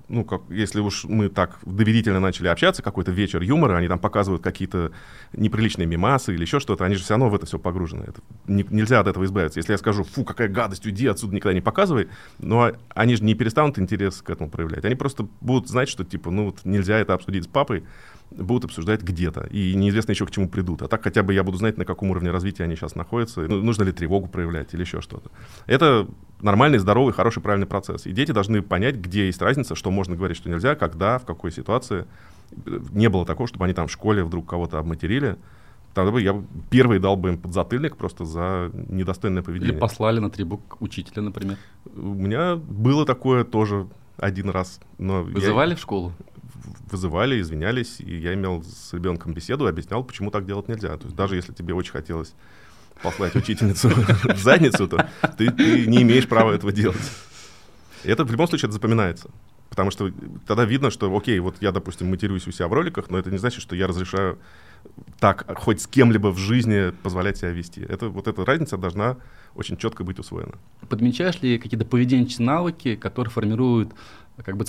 [0.07, 4.43] ну, как, если уж мы так доверительно начали общаться, какой-то вечер юмора, они там показывают
[4.43, 4.91] какие-то
[5.33, 8.05] неприличные мимасы или еще что-то, они же все равно в это все погружены.
[8.07, 9.59] Это, не, нельзя от этого избавиться.
[9.59, 12.07] Если я скажу, фу, какая гадость, уйди отсюда, никогда не показывай,
[12.39, 14.85] но они же не перестанут интерес к этому проявлять.
[14.85, 17.83] Они просто будут знать, что, типа, ну, вот нельзя это обсудить с папой,
[18.31, 19.47] будут обсуждать где-то.
[19.51, 20.81] И неизвестно еще к чему придут.
[20.81, 23.61] А так хотя бы я буду знать, на каком уровне развития они сейчас находятся, ну,
[23.61, 25.31] нужно ли тревогу проявлять или еще что-то.
[25.67, 26.07] Это
[26.41, 28.05] нормальный, здоровый, хороший, правильный процесс.
[28.05, 31.51] И дети должны понять, где есть разница, что можно говорить, что нельзя, когда, в какой
[31.51, 32.05] ситуации.
[32.91, 35.37] Не было такого, чтобы они там в школе вдруг кого-то обматерили.
[35.93, 39.73] Тогда бы я первый дал бы им подзатыльник просто за недостойное поведение.
[39.73, 41.57] Или послали на требук учителя, например.
[41.95, 44.79] У меня было такое тоже один раз.
[44.97, 45.75] Но Вызывали я...
[45.75, 46.13] в школу?
[46.91, 50.97] вызывали, извинялись, и я имел с ребенком беседу, объяснял, почему так делать нельзя.
[50.97, 52.33] То есть даже если тебе очень хотелось
[53.01, 53.89] послать учительницу
[54.23, 57.11] в задницу, то ты, ты не имеешь права этого делать.
[58.03, 59.29] Это в любом случае это запоминается.
[59.69, 60.11] Потому что
[60.47, 63.37] тогда видно, что, окей, вот я, допустим, матерюсь у себя в роликах, но это не
[63.37, 64.37] значит, что я разрешаю
[65.19, 67.81] так хоть с кем-либо в жизни позволять себя вести.
[67.81, 69.17] Это, вот эта разница должна
[69.55, 70.53] очень четко быть усвоена.
[70.87, 73.93] Подмечаешь ли какие-то поведенческие навыки, которые формируют
[74.43, 74.65] как бы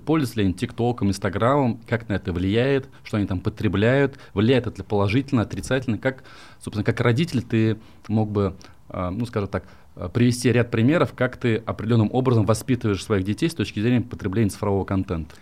[0.00, 4.84] пользуются ли они ТикТоком, Инстаграмом, как на это влияет, что они там потребляют, влияет это
[4.84, 6.24] положительно, отрицательно, как,
[6.60, 7.78] собственно, как родитель ты
[8.08, 8.56] мог бы,
[8.88, 9.64] а, ну, скажем так,
[9.96, 14.50] а, привести ряд примеров, как ты определенным образом воспитываешь своих детей с точки зрения потребления
[14.50, 15.34] цифрового контента?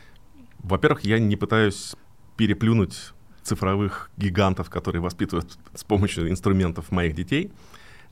[0.60, 1.94] Во-первых, я не пытаюсь
[2.36, 7.50] переплюнуть цифровых гигантов, которые воспитывают с помощью инструментов моих детей.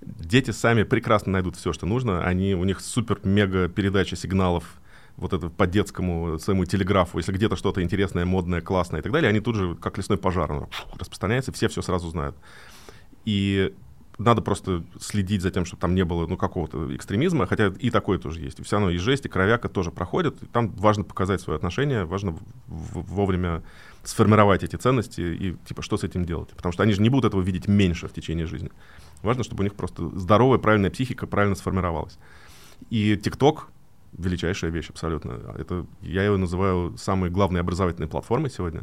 [0.01, 2.25] Дети сами прекрасно найдут все, что нужно.
[2.25, 4.81] Они, у них супер-мега передача сигналов
[5.17, 9.31] вот это по детскому своему телеграфу, если где-то что-то интересное, модное, классное и так далее,
[9.31, 12.37] они тут же, как лесной пожар, распространяется, все все сразу знают.
[13.25, 13.73] И
[14.19, 18.19] надо просто следить за тем, чтобы там не было ну, какого-то экстремизма, хотя и такое
[18.19, 18.65] тоже есть.
[18.65, 20.43] Все равно и жесть, и кровяка тоже проходят.
[20.43, 22.37] И там важно показать свое отношение, важно
[22.67, 23.63] вовремя
[24.05, 26.51] сформировать эти ценности и типа что с этим делать.
[26.51, 28.71] Потому что они же не будут этого видеть меньше в течение жизни.
[29.23, 32.19] Важно, чтобы у них просто здоровая, правильная психика правильно сформировалась.
[32.89, 33.69] И ТикТок
[34.19, 35.55] величайшая вещь абсолютно.
[35.57, 38.83] Это, я его называю самой главной образовательной платформой сегодня.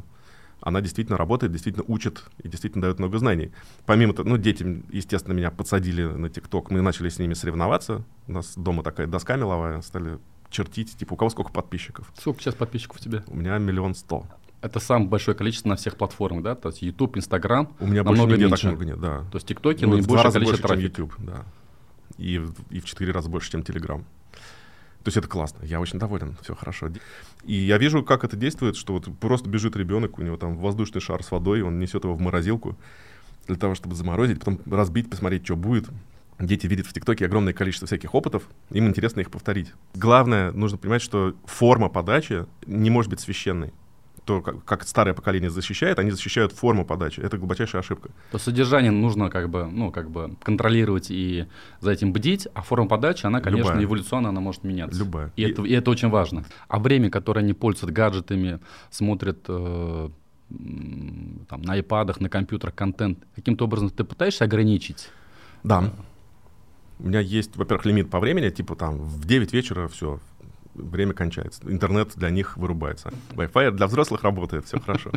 [0.62, 3.52] Она действительно работает, действительно учит и действительно дает много знаний.
[3.86, 8.04] Помимо того, ну, дети, естественно, меня подсадили на ТикТок, мы начали с ними соревноваться.
[8.28, 10.20] У нас дома такая доска меловая, стали
[10.50, 12.14] чертить, типа, у кого сколько подписчиков.
[12.18, 13.24] Сколько сейчас подписчиков у тебя?
[13.28, 14.26] У меня миллион сто.
[14.62, 16.56] Это самое большое количество на всех платформах, да?
[16.56, 17.76] То есть YouTube, Instagram.
[17.82, 18.56] У меня больше нигде меньше.
[18.56, 19.20] так много нет, да.
[19.32, 20.96] То есть ТикТоке ну, наибольшее количество больше, трафика.
[20.96, 21.46] Чем YouTube, да.
[22.18, 24.02] И, и в четыре раза больше, чем Telegram.
[25.04, 26.90] То есть это классно, я очень доволен, все хорошо.
[27.44, 31.02] И я вижу, как это действует, что вот просто бежит ребенок, у него там воздушный
[31.02, 32.78] шар с водой, он несет его в морозилку
[33.48, 35.90] для того, чтобы заморозить, потом разбить, посмотреть, что будет.
[36.40, 39.74] Дети видят в ТикТоке огромное количество всяких опытов, им интересно их повторить.
[39.94, 43.74] Главное, нужно понимать, что форма подачи не может быть священной
[44.26, 47.20] то, как, как старое поколение защищает, они защищают форму подачи.
[47.20, 48.10] Это глубочайшая ошибка.
[48.32, 51.46] То содержание нужно как бы, ну, как бы контролировать и
[51.82, 53.84] за этим бдить, а форма подачи, она, конечно, Любая.
[53.84, 55.00] эволюционно она может меняться.
[55.00, 55.32] Любая.
[55.36, 55.52] И, и...
[55.52, 56.46] Это, и это очень важно.
[56.68, 58.60] А время, которое они пользуются гаджетами,
[58.90, 60.10] смотрят э,
[61.50, 65.10] там, на айпадах, на компьютерах контент, каким-то образом ты пытаешься ограничить?
[65.64, 65.92] Да.
[67.00, 70.20] У меня есть, во-первых, лимит по времени, типа там в 9 вечера все,
[70.74, 71.62] время кончается.
[71.66, 73.12] Интернет для них вырубается.
[73.32, 75.12] Wi-Fi для взрослых работает, все хорошо.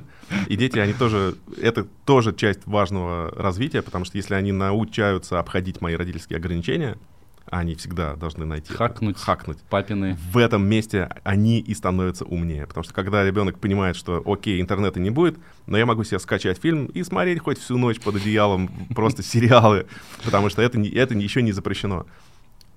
[0.46, 5.80] И дети, они тоже, это тоже часть важного развития, потому что если они научаются обходить
[5.80, 6.96] мои родительские ограничения,
[7.50, 9.58] они всегда должны найти хакнуть, хакнуть.
[9.70, 10.16] Папины.
[10.32, 12.66] В этом месте они и становятся умнее.
[12.66, 16.60] Потому что когда ребенок понимает, что окей, интернета не будет, но я могу себе скачать
[16.60, 19.86] фильм и смотреть хоть всю ночь под одеялом просто сериалы,
[20.24, 22.06] потому что это, это еще не запрещено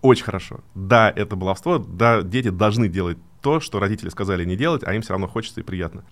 [0.02, 0.62] очень хорошо.
[0.76, 5.02] Да, это баловство, да, дети должны делать то, что родители сказали не делать, а им
[5.02, 6.04] все равно хочется и приятно.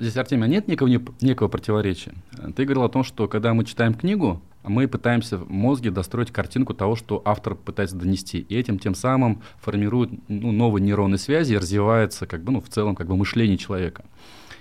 [0.00, 0.88] Здесь, Артемий, а нет некого,
[1.20, 2.12] некого противоречия?
[2.56, 6.74] Ты говорил о том, что когда мы читаем книгу, мы пытаемся в мозге достроить картинку
[6.74, 8.40] того, что автор пытается донести.
[8.40, 12.68] И этим тем самым формирует ну, новые нейронные связи и развивается как бы, ну, в
[12.68, 14.04] целом как бы мышление человека.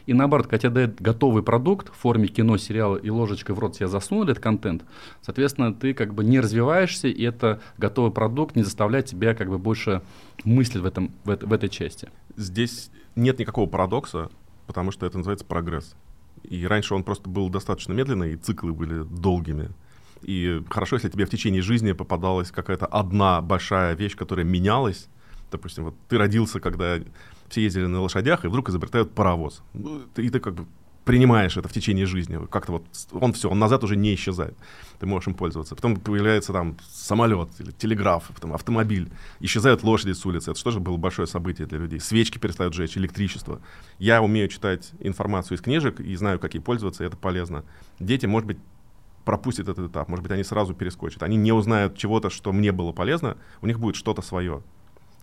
[0.06, 3.78] И наоборот, когда тебе дают готовый продукт в форме кино, сериала и ложечкой в рот
[3.78, 4.84] тебе засунули этот контент,
[5.22, 9.58] соответственно, ты как бы не развиваешься, и это готовый продукт не заставляет тебя как бы
[9.58, 10.02] больше
[10.43, 12.10] мыслить в, этом, в, в этой части.
[12.36, 14.30] Здесь нет никакого парадокса,
[14.68, 15.95] потому что это называется прогресс.
[16.43, 19.70] И раньше он просто был достаточно медленный, и циклы были долгими.
[20.24, 25.08] И хорошо, если тебе в течение жизни попадалась какая-то одна большая вещь, которая менялась.
[25.52, 26.99] Допустим, вот ты родился, когда
[27.52, 29.62] все ездили на лошадях, и вдруг изобретают паровоз.
[29.74, 30.66] Ну, и ты как бы
[31.04, 32.39] принимаешь это в течение жизни.
[32.49, 34.56] Как-то вот он все, он назад уже не исчезает.
[34.99, 35.76] Ты можешь им пользоваться.
[35.76, 39.10] Потом появляется там самолет или телеграф, потом автомобиль.
[39.39, 40.52] Исчезают лошади с улицы.
[40.52, 41.99] Это что же было большое событие для людей.
[41.99, 43.62] Свечки перестают жечь, электричество.
[43.97, 47.64] Я умею читать информацию из книжек и знаю, как ей пользоваться, и это полезно.
[47.99, 48.58] Дети, может быть,
[49.26, 50.08] пропустят этот этап.
[50.08, 51.24] Может быть, они сразу перескочат.
[51.24, 53.38] Они не узнают чего-то, что мне было полезно.
[53.62, 54.62] У них будет что-то свое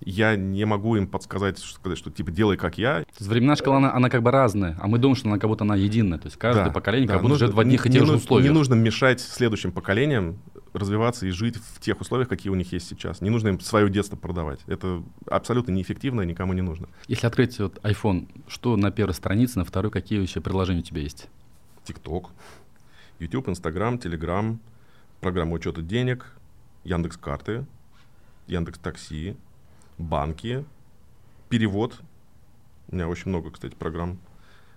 [0.00, 3.00] я не могу им подсказать, что, сказать, что типа делай как я.
[3.00, 5.48] То есть временная шкала, она, она как бы разная, а мы думаем, что она как
[5.48, 6.18] будто она единая.
[6.18, 8.12] То есть каждое да, поколение да, как будто нужно, живет в одних и тех же
[8.14, 8.50] условиях.
[8.50, 10.38] Не нужно мешать следующим поколениям
[10.72, 13.20] развиваться и жить в тех условиях, какие у них есть сейчас.
[13.20, 14.60] Не нужно им свое детство продавать.
[14.66, 16.88] Это абсолютно неэффективно и никому не нужно.
[17.06, 21.00] Если открыть вот iPhone, что на первой странице, на второй, какие еще приложения у тебя
[21.00, 21.28] есть?
[21.86, 22.26] TikTok,
[23.18, 24.58] YouTube, Instagram, Telegram,
[25.20, 26.26] программа учета денег,
[26.84, 27.66] Яндекс карты,
[28.46, 29.36] Яндекс такси,
[29.98, 30.64] банки,
[31.48, 32.00] перевод.
[32.90, 34.18] У меня очень много, кстати, программ.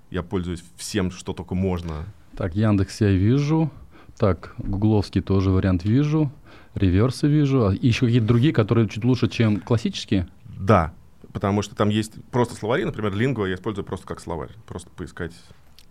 [0.09, 2.05] Я пользуюсь всем, что только можно.
[2.35, 3.71] Так, Яндекс я вижу.
[4.17, 6.31] Так, гугловский тоже вариант вижу.
[6.75, 7.67] Реверсы вижу.
[7.67, 10.27] А еще какие-то другие, которые чуть лучше, чем классические?
[10.57, 10.93] Да,
[11.31, 15.33] потому что там есть просто словари, например, лингва я использую просто как словарь, просто поискать.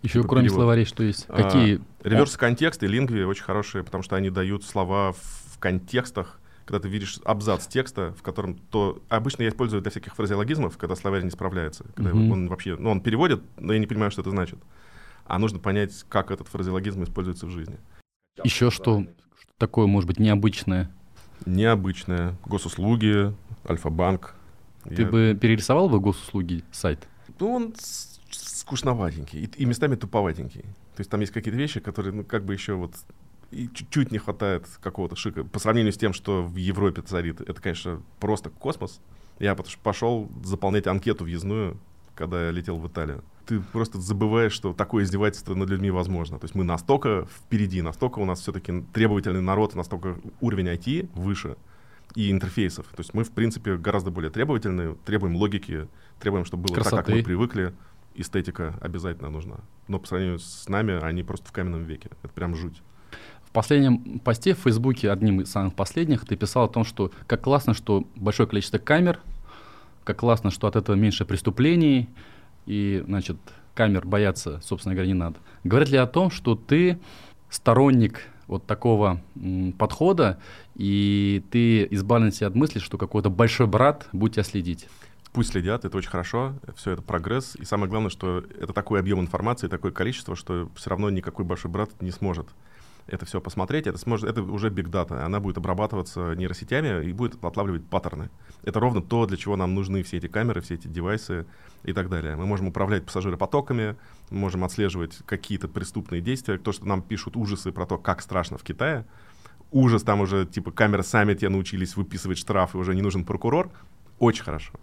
[0.01, 0.61] Еще типа кроме перевод.
[0.61, 1.25] словарей что есть?
[1.27, 1.81] А, Какие?
[2.03, 6.39] Реверс контекст и лингви очень хорошие, потому что они дают слова в контекстах,
[6.71, 9.03] когда ты видишь абзац текста, в котором то...
[9.09, 11.83] Обычно я использую для всяких фразеологизмов, когда словарь не справляется.
[11.95, 12.31] Когда mm-hmm.
[12.31, 12.77] он вообще...
[12.77, 14.57] Ну, он переводит, но я не понимаю, что это значит.
[15.25, 17.77] А нужно понять, как этот фразеологизм используется в жизни.
[18.45, 20.89] Еще что, что такое, может быть, необычное?
[21.45, 22.37] Необычное.
[22.45, 23.35] Госуслуги,
[23.69, 24.33] Альфа-банк.
[24.85, 25.09] Ты я...
[25.09, 27.05] бы перерисовал бы госуслуги сайт?
[27.37, 27.75] Ну, он
[28.29, 30.61] скучноватенький и, и местами туповатенький.
[30.61, 32.95] То есть там есть какие-то вещи, которые, ну, как бы еще вот
[33.51, 35.43] и чуть-чуть не хватает какого-то шика.
[35.43, 39.01] По сравнению с тем, что в Европе царит, это, конечно, просто космос.
[39.39, 41.77] Я пошел заполнять анкету въездную,
[42.15, 43.23] когда я летел в Италию.
[43.45, 46.39] Ты просто забываешь, что такое издевательство над людьми возможно.
[46.39, 51.57] То есть мы настолько впереди, настолько у нас все-таки требовательный народ, настолько уровень IT выше
[52.15, 52.87] и интерфейсов.
[52.87, 55.87] То есть мы, в принципе, гораздо более требовательны, требуем логики,
[56.19, 56.97] требуем, чтобы было Красоты.
[56.97, 57.73] так, как мы привыкли.
[58.13, 59.61] Эстетика обязательно нужна.
[59.87, 62.09] Но по сравнению с нами, они просто в каменном веке.
[62.23, 62.81] Это прям жуть.
[63.51, 67.41] В последнем посте в Фейсбуке, одним из самых последних, ты писал о том, что как
[67.41, 69.19] классно, что большое количество камер,
[70.05, 72.07] как классно, что от этого меньше преступлений,
[72.65, 73.35] и, значит,
[73.73, 75.35] камер бояться, собственно говоря, не надо.
[75.65, 76.97] Говорят ли о том, что ты
[77.49, 80.39] сторонник вот такого м, подхода,
[80.75, 84.87] и ты избавлен себя от мысли, что какой-то большой брат будет тебя следить?
[85.33, 87.57] Пусть следят, это очень хорошо, все это прогресс.
[87.57, 91.69] И самое главное, что это такой объем информации, такое количество, что все равно никакой большой
[91.69, 92.47] брат не сможет
[93.11, 95.23] это все посмотреть, это, сможет, это уже big data.
[95.23, 98.29] Она будет обрабатываться нейросетями и будет отлавливать паттерны.
[98.63, 101.45] Это ровно то, для чего нам нужны все эти камеры, все эти девайсы
[101.83, 102.35] и так далее.
[102.35, 103.97] Мы можем управлять пассажиропотоками,
[104.29, 106.57] мы можем отслеживать какие-то преступные действия.
[106.57, 109.05] То, что нам пишут ужасы про то, как страшно в Китае,
[109.71, 113.71] ужас, там уже типа камеры сами те научились выписывать штрафы, уже не нужен прокурор,
[114.19, 114.73] очень хорошо.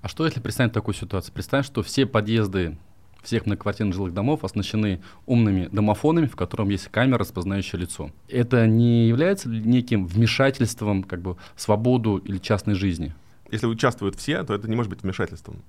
[0.00, 1.34] А что если представить такую ситуацию?
[1.34, 2.78] Представь, что все подъезды
[3.26, 8.10] всех многоквартирных жилых домов оснащены умными домофонами, в котором есть камера, распознающая лицо.
[8.28, 13.14] Это не является неким вмешательством как бы, в свободу или частной жизни?
[13.50, 15.62] Если участвуют все, то это не может быть вмешательством.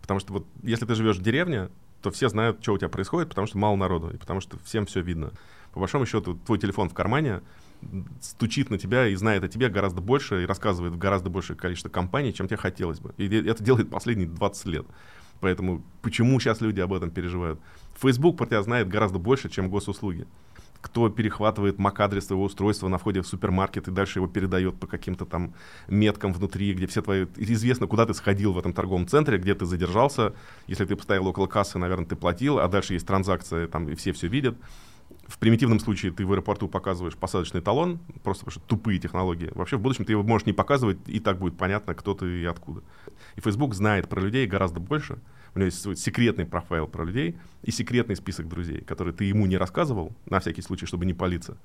[0.00, 1.68] Потому что вот если ты живешь в деревне,
[2.02, 4.86] то все знают, что у тебя происходит, потому что мало народу, и потому что всем
[4.86, 5.30] все видно.
[5.72, 7.40] По большому счету, твой телефон в кармане
[8.20, 11.88] стучит на тебя и знает о тебе гораздо больше и рассказывает в гораздо большее количество
[11.88, 13.14] компаний, чем тебе хотелось бы.
[13.16, 14.86] И это делает последние 20 лет.
[15.40, 17.60] Поэтому почему сейчас люди об этом переживают?
[18.00, 20.26] Facebook про тебя знает гораздо больше, чем госуслуги.
[20.80, 25.26] Кто перехватывает MAC-адрес твоего устройства на входе в супермаркет и дальше его передает по каким-то
[25.26, 25.52] там
[25.88, 27.26] меткам внутри, где все твои...
[27.36, 30.32] Известно, куда ты сходил в этом торговом центре, где ты задержался.
[30.66, 34.12] Если ты поставил около кассы, наверное, ты платил, а дальше есть транзакция, там и все
[34.12, 34.56] все видят.
[35.30, 39.52] В примитивном случае ты в аэропорту показываешь посадочный талон, просто потому что тупые технологии.
[39.54, 42.44] Вообще в будущем ты его можешь не показывать, и так будет понятно, кто ты и
[42.44, 42.82] откуда.
[43.36, 45.20] И Facebook знает про людей гораздо больше.
[45.54, 49.46] У него есть свой секретный профайл про людей и секретный список друзей, который ты ему
[49.46, 51.56] не рассказывал, на всякий случай, чтобы не палиться.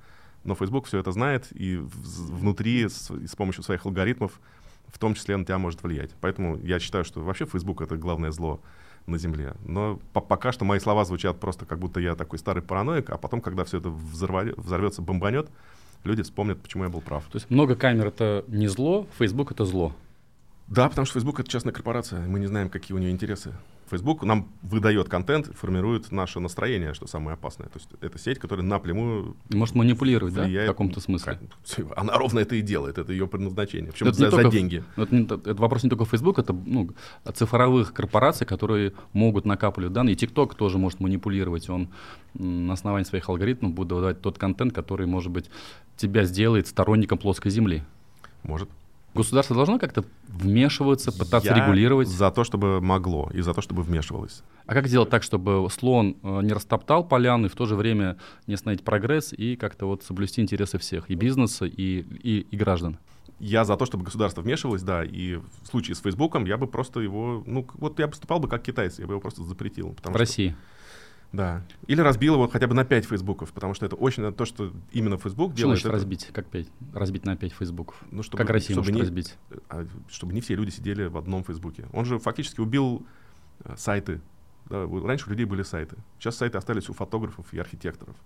[0.44, 4.40] Но Facebook все это знает и внутри с, с помощью своих алгоритмов
[4.86, 6.12] в том числе на тебя может влиять.
[6.20, 8.60] Поэтому я считаю, что вообще Facebook— это главное зло
[9.06, 9.54] на Земле.
[9.64, 13.18] Но по пока что мои слова звучат просто как будто я такой старый параноик, а
[13.18, 15.48] потом, когда все это взорвется, бомбанет,
[16.04, 17.24] люди вспомнят, почему я был прав.
[17.24, 19.92] То есть много камер— это не зло, Facebook— это зло.
[20.68, 23.52] Да, потому что Facebook— это частная корпорация, мы не знаем, какие у нее интересы.
[23.88, 27.68] Facebook нам выдает контент, формирует наше настроение, что самое опасное.
[27.68, 30.66] То есть это сеть, которая напрямую Может манипулировать, влияет.
[30.66, 31.38] да, в каком-то смысле?
[31.94, 33.92] Она ровно это и делает, это ее предназначение.
[33.92, 34.82] Причем Это за, не за только- деньги.
[34.96, 36.90] Это, не- это вопрос не только Facebook, это ну,
[37.32, 40.16] цифровых корпораций, которые могут накапливать данные.
[40.16, 41.70] И TikTok тоже может манипулировать.
[41.70, 41.88] Он
[42.34, 45.48] на основании своих алгоритмов будет выдавать тот контент, который, может быть,
[45.96, 47.84] тебя сделает сторонником плоской земли.
[48.42, 48.68] Может.
[49.16, 52.08] Государство должно как-то вмешиваться, пытаться Я регулировать.
[52.08, 54.42] за то, чтобы могло, и за то, чтобы вмешивалось.
[54.66, 58.16] А как сделать так, чтобы слон э, не растоптал поляну и в то же время
[58.46, 62.98] не остановить прогресс и как-то вот соблюсти интересы всех, и бизнеса, и, и, и граждан?
[63.38, 67.00] Я за то, чтобы государство вмешивалось, да, и в случае с Фейсбуком я бы просто
[67.00, 69.94] его, ну, вот я поступал бы как китайцы, я бы его просто запретил.
[69.94, 70.56] В что- России.
[71.32, 71.62] Да.
[71.86, 75.18] Или разбил его хотя бы на 5 фейсбуков, потому что это очень то, что именно
[75.18, 75.76] Фейсбук Что делает.
[75.78, 76.30] значит это- разбить?
[76.32, 76.68] Как пять?
[76.94, 77.96] Разбить на пять фейсбуков?
[78.10, 79.36] Ну, чтобы, как Россия чтобы может не, разбить?
[79.68, 81.86] а, чтобы не все люди сидели в одном Фейсбуке.
[81.92, 83.04] Он же фактически убил
[83.64, 84.20] э, сайты.
[84.70, 85.96] Да, раньше у людей были сайты.
[86.18, 88.16] Сейчас сайты остались у фотографов и архитекторов.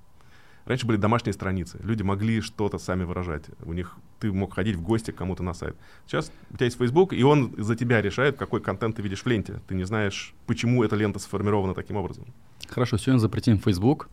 [0.67, 1.79] Раньше были домашние страницы.
[1.83, 3.47] Люди могли что-то сами выражать.
[3.63, 5.75] У них ты мог ходить в гости к кому-то на сайт.
[6.07, 9.27] Сейчас у тебя есть Facebook, и он за тебя решает, какой контент ты видишь в
[9.27, 9.61] ленте.
[9.67, 12.27] Ты не знаешь, почему эта лента сформирована таким образом.
[12.71, 14.09] Хорошо, сегодня запретим Facebook.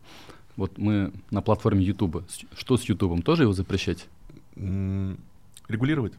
[0.56, 2.24] Вот мы на платформе YouTube.
[2.56, 3.22] Что с YouTube?
[3.24, 4.08] Тоже его запрещать?
[4.56, 6.14] Регулировать.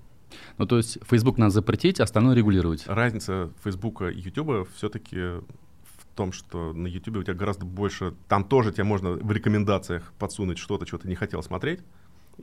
[0.58, 2.88] Ну, то есть Facebook надо запретить, а остальное регулировать.
[2.88, 8.14] Разница Фейсбука и Ютуба все-таки в том, что на Ютубе у тебя гораздо больше...
[8.30, 11.82] Там тоже тебе можно в рекомендациях подсунуть что-то, что ты не хотел смотреть.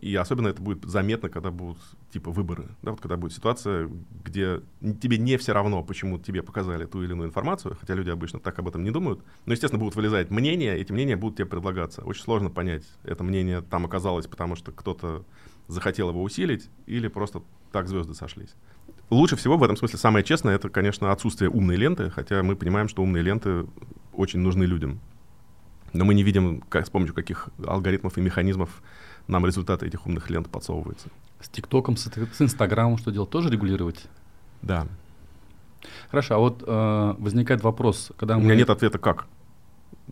[0.01, 1.79] И особенно это будет заметно, когда будут
[2.13, 2.69] типа выборы.
[2.83, 3.91] Да, вот когда будет ситуация,
[4.25, 8.39] где тебе не все равно, почему тебе показали ту или иную информацию, хотя люди обычно
[8.39, 9.21] так об этом не думают.
[9.47, 12.03] Но, естественно, будут вылезать мнения, эти мнения будут тебе предлагаться.
[12.03, 15.25] Очень сложно понять, это мнение там оказалось, потому что кто-то
[15.69, 17.43] захотел его усилить, или просто
[17.73, 18.55] так звезды сошлись.
[19.11, 22.89] Лучше всего в этом смысле самое честное это, конечно, отсутствие умной ленты, хотя мы понимаем,
[22.89, 23.67] что умные ленты
[24.13, 25.01] очень нужны людям.
[25.93, 28.83] Но мы не видим, как, с помощью каких алгоритмов и механизмов
[29.29, 31.09] нам результаты этих умных лент подсовываются.
[31.41, 33.31] С ТикТоком, с, с Инстаграмом что делать?
[33.31, 34.07] Тоже регулировать?
[34.63, 34.87] Да.
[36.11, 38.47] Хорошо, а вот э, возникает вопрос, когда У мы...
[38.47, 39.27] меня нет ответа как.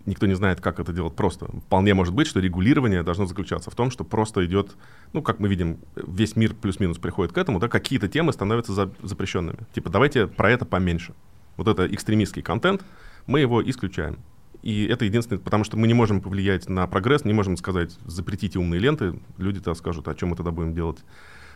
[0.06, 1.46] Никто не знает, как это делать просто.
[1.46, 4.76] Вполне может быть, что регулирование должно заключаться в том, что просто идет,
[5.12, 8.90] ну, как мы видим, весь мир плюс-минус приходит к этому, да, какие-то темы становятся за-
[9.02, 9.58] запрещенными.
[9.72, 11.14] Типа, давайте про это поменьше.
[11.56, 12.84] Вот это экстремистский контент,
[13.26, 14.18] мы его исключаем.
[14.64, 18.58] И это единственное, потому что мы не можем повлиять на прогресс, не можем сказать, запретите
[18.58, 21.04] умные ленты, люди-то скажут, а чем мы тогда будем делать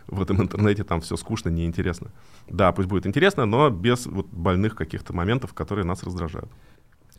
[0.08, 2.10] в этом интернете, там все скучно, неинтересно.
[2.48, 6.50] Да, пусть будет интересно, но без вот больных каких-то моментов, которые нас раздражают.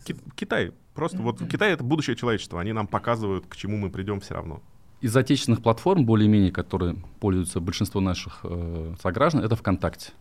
[0.03, 0.73] Ки- Китай.
[0.93, 2.61] Просто вот Китай— это будущее человечества.
[2.61, 4.61] Они нам показывают, к чему мы придем все равно.
[5.01, 10.11] Из отечественных платформ, более-менее, которые пользуются большинство наших э, сограждан, это ВКонтакте.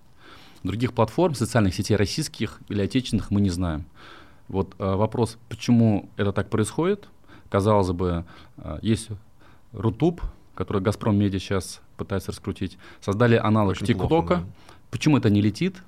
[0.63, 3.85] Других платформ, социальных сетей российских или отечественных мы не знаем.
[4.49, 7.09] Вот э, вопрос, почему это так происходит.
[7.51, 8.25] Казалось бы,
[8.57, 9.09] э, есть
[9.73, 10.23] Рутуб,
[10.55, 12.79] который Газпром Медиа сейчас пытается раскрутить.
[13.01, 14.37] Создали аналог ТикТока.
[14.37, 14.45] да.
[14.91, 15.83] Почему это не летит?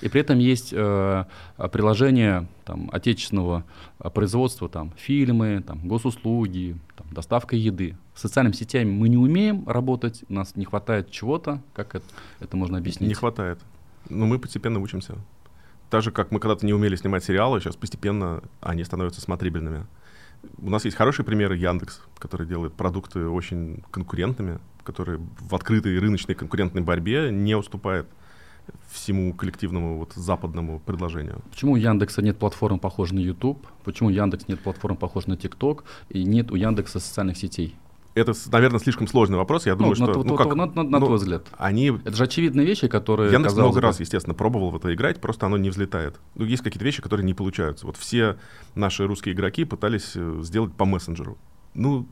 [0.00, 1.24] И при этом есть э,
[1.72, 3.64] приложение там, отечественного
[3.98, 7.96] а, производства, там, фильмы, там, госуслуги, там, доставка еды.
[8.14, 11.60] С социальными сетями мы не умеем работать, у нас не хватает чего-то.
[11.74, 12.04] Как это,
[12.38, 13.08] это можно объяснить?
[13.08, 13.58] Не хватает.
[14.08, 15.16] Но мы постепенно учимся.
[15.90, 19.86] Так же, как мы когда-то не умели снимать сериалы, сейчас постепенно они становятся смотрибельными.
[20.58, 26.34] У нас есть хорошие примеры Яндекс, который делает продукты очень конкурентными, который в открытой рыночной
[26.34, 28.06] конкурентной борьбе не уступает
[28.90, 31.42] всему коллективному вот западному предложению.
[31.50, 33.66] Почему у Яндекса нет платформ, похожей на YouTube?
[33.84, 35.84] Почему у Яндекс нет платформ, похожей на TikTok?
[36.10, 37.76] И нет у Яндекса социальных сетей?
[38.18, 39.66] Это, наверное, слишком сложный вопрос.
[39.66, 40.22] Я думаю, ну, что...
[40.22, 41.46] на, ну, как- на- на- на ну, твой взгляд.
[41.56, 43.30] Они Это же очевидные вещи, которые...
[43.30, 46.20] Казалось много бы, раз, естественно, пробовал в это играть, просто оно не взлетает.
[46.34, 47.86] Ну, есть какие-то вещи, которые не получаются.
[47.86, 48.38] Вот все
[48.74, 51.38] наши русские игроки пытались э, сделать по мессенджеру.
[51.74, 52.06] Ну,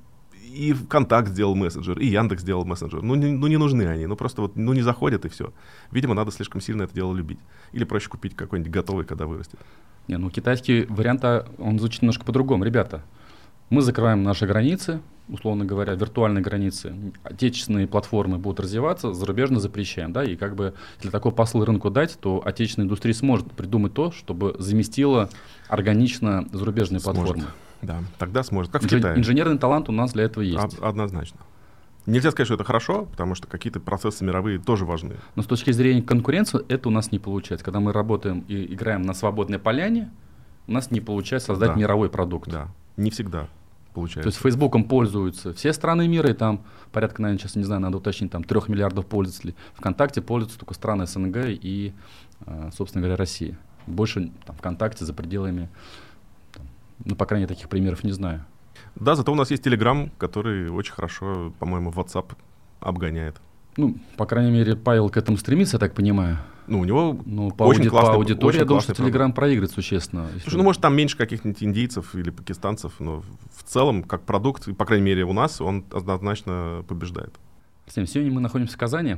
[0.57, 3.03] и ВКонтакт сделал мессенджер, и Яндекс сделал мессенджер.
[3.03, 5.53] Ну не, ну, не нужны они, ну, просто вот, ну, не заходят, и все.
[5.91, 7.39] Видимо, надо слишком сильно это дело любить.
[7.73, 9.59] Или проще купить какой-нибудь готовый, когда вырастет.
[10.09, 12.65] Не, ну китайский вариант, а, он звучит немножко по-другому.
[12.65, 13.03] Ребята,
[13.71, 16.95] мы закрываем наши границы, условно говоря, виртуальные границы.
[17.25, 22.19] Отечественные платформы будут развиваться, зарубежно запрещаем, да, и как бы, если такой посыл рынку дать,
[22.21, 25.29] то отечественная индустрия сможет придумать то, чтобы заместила
[25.69, 27.23] органично зарубежные Сможет.
[27.25, 27.51] платформы.
[27.83, 28.73] Да, тогда сможет.
[28.73, 29.19] Как в Инжи- Китае.
[29.19, 30.63] Инженерный талант у нас для этого есть.
[30.63, 31.41] Од- однозначно.
[32.07, 35.17] Нельзя сказать, что это хорошо, потому что какие-то процессы мировые тоже важны.
[35.35, 37.65] Но с точки зрения конкуренции это у нас не получается.
[37.65, 40.11] Когда мы работаем и играем на свободной поляне,
[40.69, 41.75] у нас не получается создать Да.
[41.75, 42.49] мировой продукт.
[42.49, 43.49] Да, не всегда
[43.97, 44.29] То получается.
[44.29, 48.31] есть Фейсбуком пользуются все страны мира, и там порядка, наверное, сейчас не знаю, надо уточнить,
[48.31, 49.57] там трех миллиардов пользователей.
[49.75, 51.95] ВКонтакте пользуются только страны СНГ и,
[52.45, 53.59] э, собственно говоря, Россия.
[53.87, 55.71] Больше там, ВКонтакте за пределами,
[56.53, 56.67] там,
[57.07, 58.45] ну, по крайней мере, таких примеров не знаю.
[58.97, 62.37] Да, зато у нас есть Telegram, который очень хорошо, по-моему, WhatsApp
[62.81, 63.41] обгоняет.
[63.77, 66.39] Ну, по крайней мере, Павел к этому стремится, я так понимаю.
[66.67, 69.33] Ну, у него Ну, по, Очень ауди- по классный- аудитории, очень я думаю, что Telegram
[69.33, 70.27] проигрывает существенно.
[70.35, 73.23] если- Слушай, ну, может, там меньше каких-нибудь индийцев или пакистанцев, но
[73.55, 77.35] в целом, как продукт, по крайней мере, у нас, он однозначно побеждает.
[77.87, 79.17] Артем, сегодня мы находимся в Казани.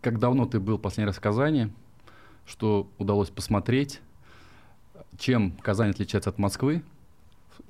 [0.00, 1.72] Как давно ты был последний раз в Казани?
[2.46, 4.00] Что удалось посмотреть?
[5.18, 6.82] Чем Казань отличается от Москвы?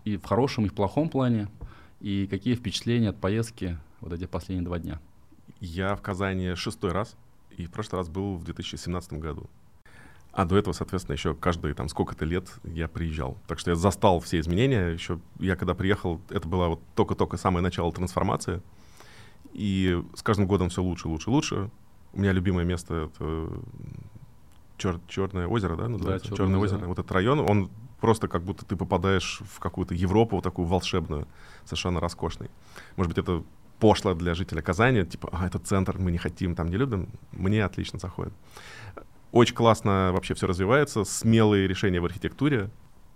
[0.05, 1.49] И в хорошем, и в плохом плане?
[2.01, 5.01] И какие впечатления от поездки вот эти последние два дня?
[5.65, 7.17] Я в Казани шестой раз,
[7.57, 9.49] и в прошлый раз был в 2017 году.
[10.33, 13.39] А до этого, соответственно, еще каждые там сколько-то лет я приезжал.
[13.47, 14.89] Так что я застал все изменения.
[14.89, 18.61] Еще я когда приехал, это было вот только-только самое начало трансформации.
[19.53, 21.71] И с каждым годом все лучше, лучше, лучше.
[22.12, 23.49] У меня любимое место это
[24.77, 26.29] Чер- Черное озеро, да, называется?
[26.29, 26.77] Чёрное Черное озеро.
[26.79, 26.89] озеро.
[26.89, 31.27] Вот этот район, он просто как будто ты попадаешь в какую-то Европу, вот такую волшебную,
[31.65, 32.51] совершенно роскошный.
[32.97, 33.45] Может быть, это
[33.85, 37.11] пошло для жителя Казани, типа, а, это центр, мы не хотим, там не любим.
[37.32, 38.32] Мне отлично заходит.
[39.30, 42.70] Очень классно вообще все развивается, смелые решения в архитектуре.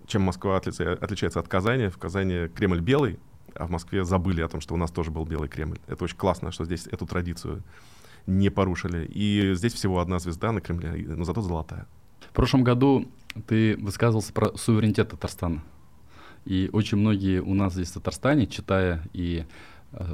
[0.07, 1.89] Чем Москва отличается от Казани?
[1.89, 3.19] В Казани Кремль белый,
[3.55, 5.79] а в Москве забыли о том, что у нас тоже был белый Кремль.
[5.87, 7.63] Это очень классно, что здесь эту традицию
[8.27, 9.07] не порушили.
[9.07, 11.87] И здесь всего одна звезда на Кремле, но зато золотая.
[12.29, 13.11] В прошлом году
[13.47, 15.63] ты высказывался про суверенитет Татарстана.
[16.45, 19.47] И очень многие у нас здесь в Татарстане, читая и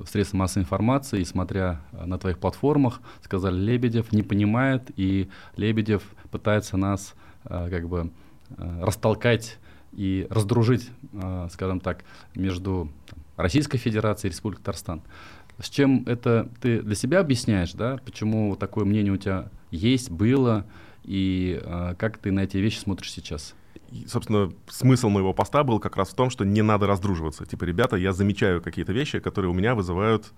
[0.07, 6.03] средства массовой информации, и смотря э, на твоих платформах, сказали, Лебедев не понимает, и Лебедев
[6.31, 7.15] пытается нас
[7.45, 8.11] э, как бы
[8.57, 9.59] э, растолкать
[9.93, 12.05] и раздружить, э, скажем так,
[12.35, 12.91] между
[13.37, 15.03] Российской Федерацией и Республикой Татарстан.
[15.59, 17.99] С чем это ты для себя объясняешь, да?
[18.05, 20.67] Почему такое мнение у тебя есть, было,
[21.05, 23.55] и э, как ты на эти вещи смотришь сейчас?
[24.07, 27.47] Собственно, смысл моего поста был как раз в том, что не надо раздруживаться.
[27.47, 30.33] Типа, ребята, я замечаю какие-то вещи, которые у меня вызывают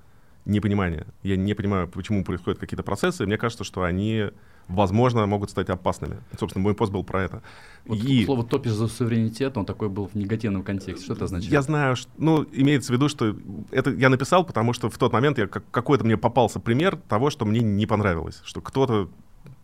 [0.45, 1.07] непонимание.
[1.23, 3.27] Я не понимаю, почему происходят какие-то процессы.
[3.27, 4.27] Мне кажется, что они,
[4.69, 6.19] возможно, могут стать опасными.
[6.39, 7.43] Собственно, мой пост был про это.
[7.85, 11.05] Вот И слово топишь за суверенитет, он такой был в негативном контексте.
[11.05, 11.53] Что это означает?
[11.53, 13.37] я знаю, что, ну, имеется в виду, что
[13.73, 17.31] это я написал, потому что в тот момент я, как- какой-то мне попался пример того,
[17.31, 18.41] что мне не понравилось.
[18.45, 19.09] Что кто-то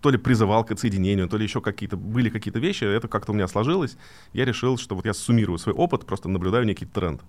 [0.03, 3.35] то ли призывал к отсоединению, то ли еще какие-то были какие-то вещи, это как-то у
[3.35, 3.97] меня сложилось.
[4.33, 7.23] Я решил, что вот я суммирую свой опыт, просто наблюдаю некий тренд.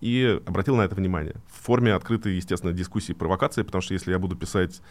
[0.00, 1.36] И обратил на это внимание.
[1.48, 4.82] В форме открытой, естественно, дискуссии, провокации, потому что если я буду писать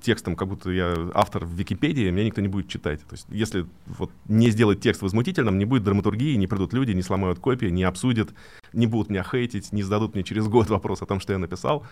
[0.00, 3.00] текстом, как будто я автор в Википедии, меня никто не будет читать.
[3.00, 7.02] То есть если вот не сделать текст возмутительным, не будет драматургии, не придут люди, не
[7.02, 8.30] сломают копии, не обсудят,
[8.72, 11.84] не будут меня хейтить, не зададут мне через год вопрос о том, что я написал.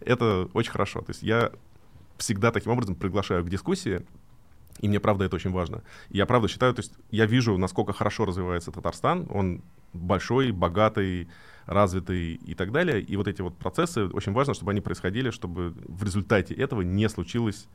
[0.00, 1.00] Это очень хорошо.
[1.00, 1.50] То есть я
[2.18, 4.04] всегда таким образом приглашаю к дискуссии,
[4.80, 5.82] и мне, правда, это очень важно.
[6.10, 9.26] Я, правда, считаю, то есть я вижу, насколько хорошо развивается Татарстан.
[9.30, 9.62] Он
[9.92, 11.28] большой, богатый,
[11.66, 13.00] развитый и так далее.
[13.00, 17.08] И вот эти вот процессы, очень важно, чтобы они происходили, чтобы в результате этого не
[17.08, 17.66] случилось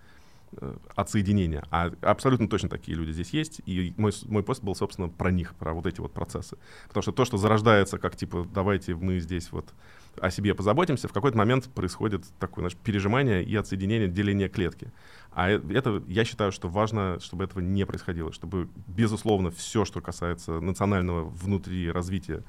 [0.53, 1.63] э, отсоединения.
[1.71, 3.61] А абсолютно точно такие люди здесь есть.
[3.65, 6.57] И мой, мой пост был, собственно, про них, про вот эти вот процессы.
[6.87, 9.73] Потому что то, что зарождается как, типа, давайте мы здесь вот
[10.19, 14.91] о себе позаботимся, в какой-то момент происходит такое знаешь, пережимание и отсоединение, деление клетки.
[15.31, 20.01] А э- это, я считаю, что важно, чтобы этого не происходило, чтобы, безусловно, все, что
[20.01, 22.43] касается национального внутри развития,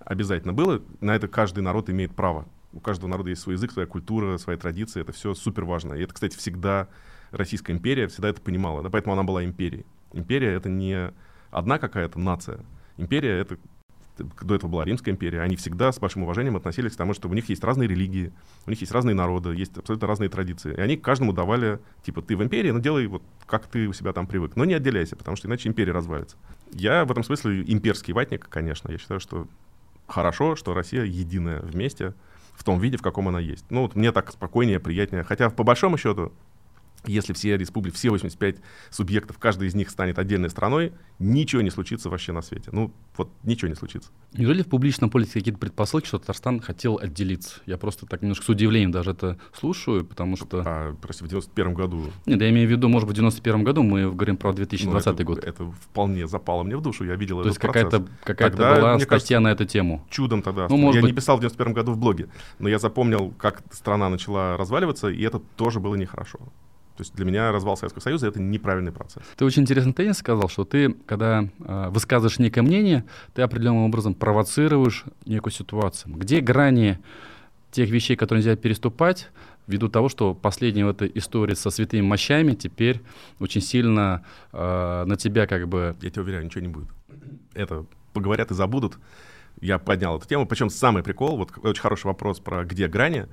[0.00, 0.82] обязательно было.
[1.00, 2.46] На это каждый народ имеет право.
[2.72, 5.00] У каждого народа есть свой язык, своя культура, свои традиции.
[5.00, 5.94] Это все супер важно.
[5.94, 6.88] И это, кстати, всегда
[7.30, 8.82] Российская империя всегда это понимала.
[8.82, 9.86] Да, поэтому она была империей.
[10.12, 11.12] Империя— это не
[11.50, 12.60] одна какая-то нация.
[12.96, 13.58] Империя— это
[14.18, 17.34] до этого была Римская империя, они всегда с большим уважением относились к тому, что у
[17.34, 18.32] них есть разные религии,
[18.66, 20.74] у них есть разные народы, есть абсолютно разные традиции.
[20.74, 24.12] И они каждому давали, типа, ты в империи, ну делай вот как ты у себя
[24.12, 24.56] там привык.
[24.56, 26.36] Но не отделяйся, потому что иначе империя развалится.
[26.72, 28.90] Я в этом смысле имперский ватник, конечно.
[28.90, 29.48] Я считаю, что
[30.06, 32.14] хорошо, что Россия единая вместе
[32.54, 33.64] в том виде, в каком она есть.
[33.70, 35.24] Ну вот мне так спокойнее, приятнее.
[35.24, 36.32] Хотя по большому счету
[37.06, 38.56] если все республики, все 85
[38.90, 42.70] субъектов, каждый из них станет отдельной страной, ничего не случится вообще на свете.
[42.72, 44.10] Ну, вот ничего не случится.
[44.32, 47.60] Неужели в публичном поле какие-то предпосылки, что Татарстан хотел отделиться?
[47.66, 50.62] Я просто так немножко с удивлением даже это слушаю, потому что...
[50.64, 52.10] А, прости, в 91 году...
[52.26, 55.12] Нет, я имею в виду, может быть, в 91 году мы говорим про 2020 ну,
[55.12, 55.44] это, год.
[55.44, 58.98] Это вполне запало мне в душу, я видел То этот есть какая-то какая Тогда, была
[58.98, 60.04] статья кажется, на эту тему?
[60.10, 60.66] Чудом тогда.
[60.68, 61.12] Ну, может я быть...
[61.12, 62.28] не писал в 91 году в блоге,
[62.58, 66.40] но я запомнил, как страна начала разваливаться, и это тоже было нехорошо.
[66.96, 69.24] То есть для меня развал Советского Союза— это неправильный процесс.
[69.36, 74.14] Ты очень интересный тезис сказал, что ты, когда э, высказываешь некое мнение, ты определенным образом
[74.14, 76.14] провоцируешь некую ситуацию.
[76.14, 77.00] Где грани
[77.72, 79.30] тех вещей, которые нельзя переступать,
[79.66, 83.02] ввиду того, что последняя в этой истории со святыми мощами теперь
[83.40, 85.96] очень сильно э, на тебя как бы...
[86.00, 86.88] Я тебя уверяю, ничего не будет.
[87.54, 88.98] Это поговорят и забудут.
[89.60, 90.46] Я поднял эту тему.
[90.46, 93.26] Причем самый прикол, вот очень хороший вопрос про где грани.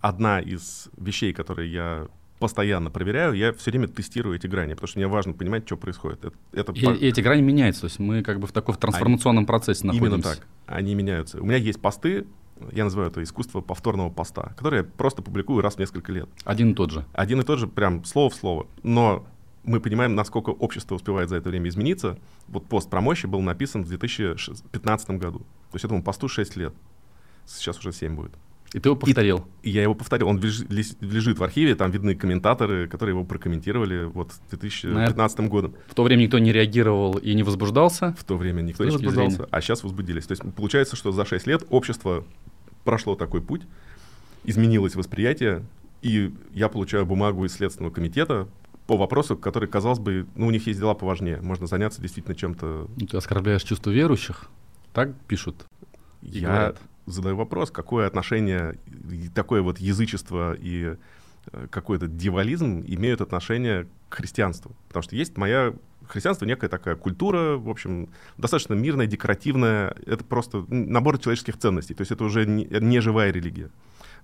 [0.00, 4.98] Одна из вещей, которые я постоянно проверяю, я все время тестирую эти грани, потому что
[4.98, 6.24] мне важно понимать, что происходит.
[6.24, 6.90] Это, это и, по...
[6.90, 9.46] и эти грани меняются, то есть мы как бы в таком трансформационном они...
[9.46, 10.14] процессе находимся.
[10.14, 11.40] Именно так, они меняются.
[11.40, 12.26] У меня есть посты,
[12.72, 16.28] я называю это искусство повторного поста, которые я просто публикую раз в несколько лет.
[16.44, 17.04] Один и тот же?
[17.12, 18.66] Один и тот же, прям слово в слово.
[18.82, 19.26] Но
[19.64, 22.18] мы понимаем, насколько общество успевает за это время измениться.
[22.48, 25.40] Вот пост про мощи был написан в 2015 году.
[25.40, 26.74] То есть этому посту 6 лет.
[27.46, 28.32] Сейчас уже 7 будет.
[28.72, 29.46] И ты его повторил?
[29.62, 30.28] И, я его повторил.
[30.28, 35.46] Он лежит в архиве, там видны комментаторы, которые его прокомментировали вот 2015 На...
[35.48, 35.74] годом.
[35.86, 38.14] В то время никто не реагировал и не возбуждался?
[38.18, 39.48] В то время никто не возбуждался, зрения.
[39.50, 40.26] а сейчас возбудились.
[40.26, 42.24] То есть получается, что за 6 лет общество
[42.84, 43.62] прошло такой путь,
[44.44, 45.64] изменилось восприятие,
[46.02, 48.48] и я получаю бумагу из Следственного комитета
[48.86, 51.40] по вопросу, который, казалось бы, ну, у них есть дела поважнее.
[51.42, 52.88] Можно заняться действительно чем-то...
[52.96, 54.48] Ну, ты оскорбляешь чувство верующих?
[54.92, 55.66] Так пишут?
[56.22, 56.48] Я...
[56.48, 56.78] Говорят
[57.10, 58.78] задаю вопрос, какое отношение
[59.34, 60.96] такое вот язычество и
[61.52, 64.74] э, какой-то дьяволизм имеют отношение к христианству.
[64.88, 65.74] Потому что есть моя
[66.06, 69.94] христианство некая такая культура, в общем, достаточно мирная, декоративная.
[70.06, 71.94] Это просто набор человеческих ценностей.
[71.94, 73.70] То есть это уже не, не живая религия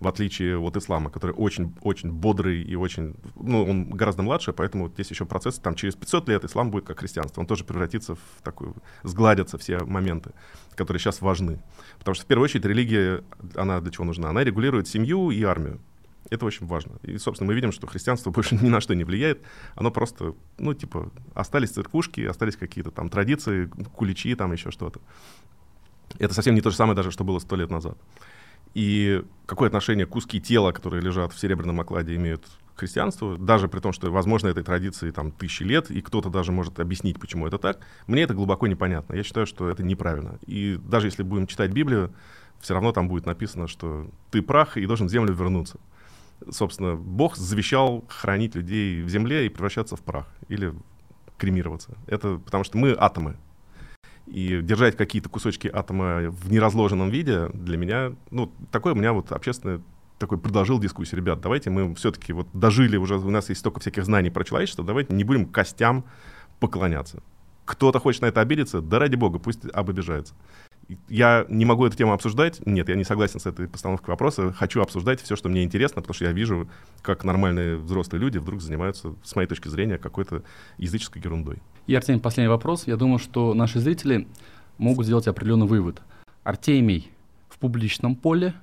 [0.00, 5.10] в отличие от ислама, который очень-очень бодрый и очень, ну, он гораздо младше, поэтому здесь
[5.10, 8.68] еще процесс, там через 500 лет ислам будет как христианство, он тоже превратится в такой,
[9.02, 10.32] сгладятся все моменты,
[10.74, 11.60] которые сейчас важны.
[11.98, 13.22] Потому что в первую очередь религия,
[13.54, 14.30] она для чего нужна?
[14.30, 15.80] Она регулирует семью и армию.
[16.30, 16.92] Это очень важно.
[17.02, 19.42] И, собственно, мы видим, что христианство больше ни на что не влияет.
[19.74, 25.00] Оно просто, ну, типа, остались церквушки, остались какие-то там традиции, куличи, там еще что-то.
[26.18, 27.98] Это совсем не то же самое даже, что было сто лет назад
[28.74, 32.44] и какое отношение куски тела, которые лежат в серебряном окладе, имеют
[32.74, 36.50] к христианству, даже при том, что, возможно, этой традиции там тысячи лет, и кто-то даже
[36.50, 39.14] может объяснить, почему это так, мне это глубоко непонятно.
[39.14, 40.38] Я считаю, что это неправильно.
[40.46, 42.12] И даже если будем читать Библию,
[42.60, 45.78] все равно там будет написано, что ты прах и должен в землю вернуться.
[46.50, 50.74] Собственно, Бог завещал хранить людей в земле и превращаться в прах или
[51.38, 51.96] кремироваться.
[52.06, 53.36] Это потому что мы атомы,
[54.26, 59.32] и держать какие-то кусочки атома в неразложенном виде для меня, ну, такое у меня вот
[59.32, 59.80] общественное
[60.18, 64.04] такой предложил дискуссию, ребят, давайте мы все-таки вот дожили, уже у нас есть столько всяких
[64.04, 66.04] знаний про человечество, давайте не будем костям
[66.60, 67.22] поклоняться.
[67.64, 70.34] Кто-то хочет на это обидеться, да ради бога, пусть обобижается.
[71.08, 72.64] Я не могу эту тему обсуждать.
[72.66, 74.52] Нет, я не согласен с этой постановкой вопроса.
[74.52, 76.68] Хочу обсуждать все, что мне интересно, потому что я вижу,
[77.02, 80.42] как нормальные взрослые люди вдруг занимаются, с моей точки зрения, какой-то
[80.78, 81.62] языческой ерундой.
[81.86, 82.86] И, Артемий, последний вопрос.
[82.86, 84.26] Я думаю, что наши зрители
[84.78, 86.02] могут сделать определенный вывод.
[86.42, 87.10] Артемий
[87.48, 88.54] в публичном поле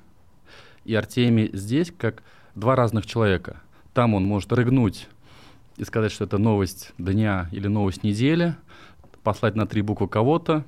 [0.85, 2.23] и Артемий здесь как
[2.55, 3.61] два разных человека.
[3.93, 5.07] Там он может рыгнуть
[5.77, 8.55] и сказать, что это новость дня или новость недели,
[9.23, 10.65] послать на три буквы кого-то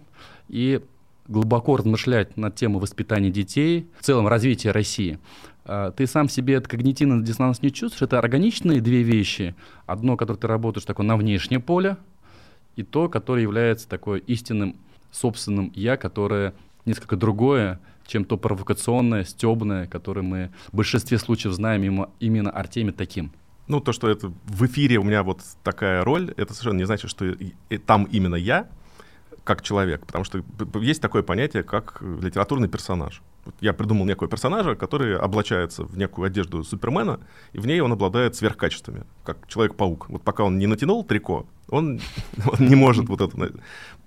[0.47, 0.81] и
[1.27, 5.19] глубоко размышлять над темой воспитания детей, в целом развития России,
[5.65, 8.01] а, ты сам себе этот когнитивный диссонанс не чувствуешь?
[8.01, 9.55] Это органичные две вещи.
[9.85, 11.97] Одно, которое ты работаешь такое на внешнее поле,
[12.75, 14.75] и то, которое является такое истинным
[15.11, 16.53] собственным «я», которое
[16.85, 23.31] несколько другое, чем то провокационное, стебное, которое мы в большинстве случаев знаем именно, Артемия таким.
[23.67, 27.09] Ну, то, что это в эфире у меня вот такая роль, это совершенно не значит,
[27.09, 27.33] что
[27.85, 28.67] там именно я,
[29.43, 30.43] как человек, потому что
[30.75, 33.21] есть такое понятие, как литературный персонаж.
[33.59, 37.19] Я придумал некого персонажа, который облачается в некую одежду Супермена,
[37.51, 40.09] и в ней он обладает сверхкачествами, как Человек-паук.
[40.09, 41.99] Вот пока он не натянул трико, он,
[42.45, 43.53] он не может вот это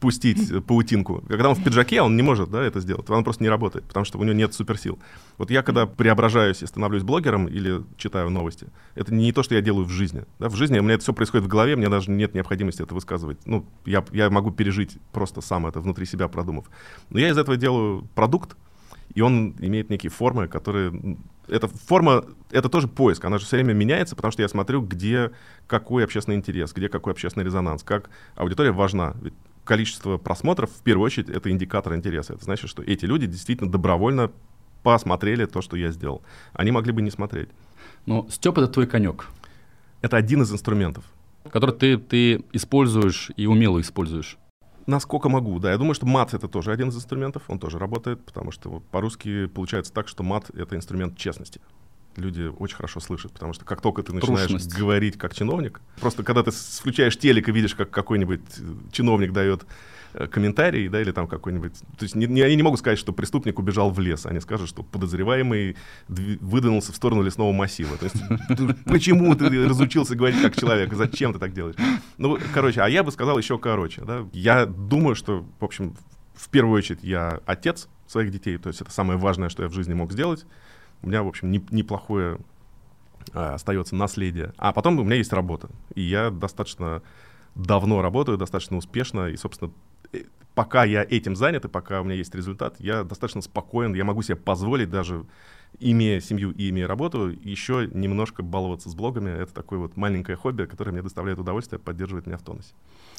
[0.01, 1.23] пустить паутинку.
[1.29, 3.09] Когда он в пиджаке, он не может да, это сделать.
[3.11, 4.99] Он просто не работает, потому что у него нет суперсил.
[5.39, 9.61] Вот я, когда преображаюсь и становлюсь блогером или читаю новости, это не то, что я
[9.61, 10.25] делаю в жизни.
[10.39, 10.49] Да?
[10.49, 13.39] В жизни у меня это все происходит в голове, мне даже нет необходимости это высказывать.
[13.47, 16.67] Ну, я, я могу пережить просто сам это внутри себя продумав.
[17.11, 18.57] Но я из этого делаю продукт,
[19.17, 21.17] И он имеет некие формы, которые...
[21.49, 25.31] Эта форма, это тоже поиск, она же все время меняется, потому что я смотрю, где
[25.67, 29.15] какой общественный интерес, где какой общественный резонанс, как аудитория важна.
[29.23, 29.33] Ведь
[29.65, 32.35] количество просмотров, в первую очередь, это индикатор интереса.
[32.35, 34.31] Это значит, что эти люди действительно добровольно
[34.83, 36.21] посмотрели то, что я сделал.
[36.53, 37.49] Они могли бы не смотреть.
[38.05, 39.29] Но Степ— это твой конек.
[40.03, 41.05] Это один из инструментов.
[41.51, 44.37] Который ты, ты используешь и умело используешь.
[44.87, 45.73] Насколько могу, да.
[45.73, 48.85] Я думаю, что мат— это тоже один из инструментов, он тоже работает, потому что вот
[48.85, 51.61] по-русски получается так, что мат— это инструмент честности.
[52.17, 54.75] Люди очень хорошо слышат, потому что как только ты начинаешь Трушность.
[54.75, 58.63] говорить как чиновник, просто когда ты включаешь телек и видишь, как какой-нибудь э,
[58.93, 59.67] чиновник дает
[60.31, 61.73] комментарий, да, или там какой-нибудь...
[61.99, 64.69] То есть не- не- они не могут сказать, что преступник убежал в лес, они скажут,
[64.69, 65.77] что подозреваемый
[66.09, 67.97] дви- выдвинулся в сторону лесного массива.
[67.97, 68.17] То есть
[68.85, 71.77] почему ты разучился говорить как человек, зачем ты так делаешь?
[72.19, 74.27] Ну, короче, а я бы сказал еще короче, да.
[74.33, 75.95] Я думаю, что, в общем,
[76.35, 79.73] в первую очередь я отец своих детей, то есть это самое важное, что я в
[79.73, 80.47] жизни мог сделать.
[81.03, 82.39] У меня, в общем, не- неплохое
[83.33, 84.53] а, остается наследие.
[84.57, 85.69] А потом у меня есть работа.
[85.95, 87.03] И я достаточно
[87.55, 89.29] давно работаю, достаточно успешно.
[89.29, 89.73] И, собственно, э,
[90.57, 93.95] пока я этим занят, и пока у меня есть результат, я достаточно спокоен.
[93.95, 95.27] Я могу себе позволить даже,
[95.79, 99.31] имея семью и имея работу, еще немножко баловаться с блогами.
[99.31, 102.73] Это такое вот маленькое хобби, которое мне доставляет удовольствие, поддерживает меня в тонусе.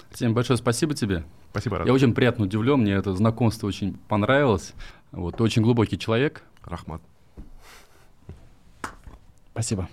[0.10, 1.26] Всем большое спасибо тебе.
[1.52, 1.88] Спасибо, Рад.
[1.88, 4.74] Я очень приятно удивлен, мне это знакомство очень понравилось.
[5.12, 6.44] Вот, ты очень глубокий человек.
[6.64, 7.02] Рахмат.
[9.52, 9.88] Спасибо.